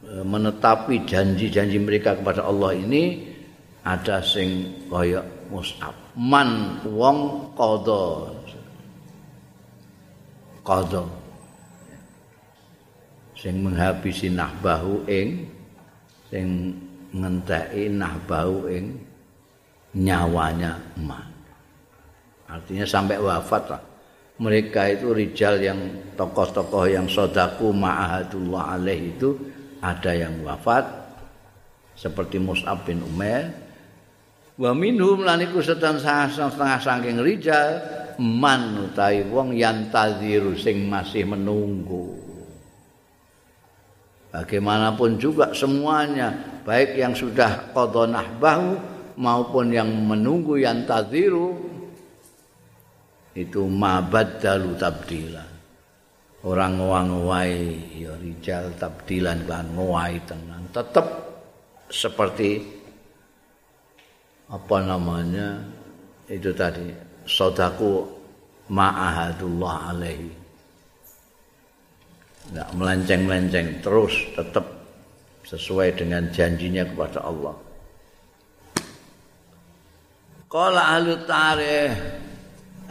[0.03, 3.31] e, menetapi janji-janji mereka kepada Allah ini
[3.87, 5.95] ada sing kaya Mus'ab.
[6.19, 8.35] Man wong kodo.
[10.67, 11.07] Kodo.
[13.39, 15.47] Sing menghabisi nahbahu ing
[16.27, 16.75] sing
[17.15, 18.99] ngenteki nahbau ing
[19.95, 21.30] nyawanya emas.
[22.51, 23.81] Artinya sampai wafat lah.
[24.41, 25.79] Mereka itu rijal yang
[26.17, 29.37] tokoh-tokoh yang sodaku ma'ahadullah alaih itu
[29.79, 30.83] ada yang wafat
[31.93, 33.53] seperti Mus'ab bin Umair
[34.57, 37.81] wa minhum laniku setan setengah saking rijal
[38.21, 42.21] man utai wong yantaziru sing masih menunggu
[44.31, 46.31] Bagaimanapun juga semuanya,
[46.63, 48.79] baik yang sudah qadha bahu
[49.19, 50.87] maupun yang menunggu yang
[53.35, 55.45] itu mabaddalu tabdila.
[56.41, 57.53] Orang ngowai
[58.01, 60.65] ya rijal tabdilan kan ngowai tenang.
[60.73, 61.05] Tetap
[61.91, 62.65] seperti
[64.49, 65.61] apa namanya
[66.27, 66.89] itu tadi
[67.29, 68.03] sodaku
[68.71, 70.31] ma'ahadullah alaihi
[72.51, 74.65] nggak melenceng-melenceng terus tetap
[75.45, 77.55] sesuai dengan janjinya kepada Allah.
[80.51, 81.93] Qala ahlu tarikh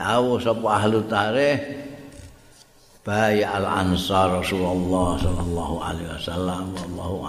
[0.01, 1.61] Awu sapa ahlu tarikh?
[3.05, 7.25] Baya al ansar Rasulullah sallallahu alaihi wasallam wallahu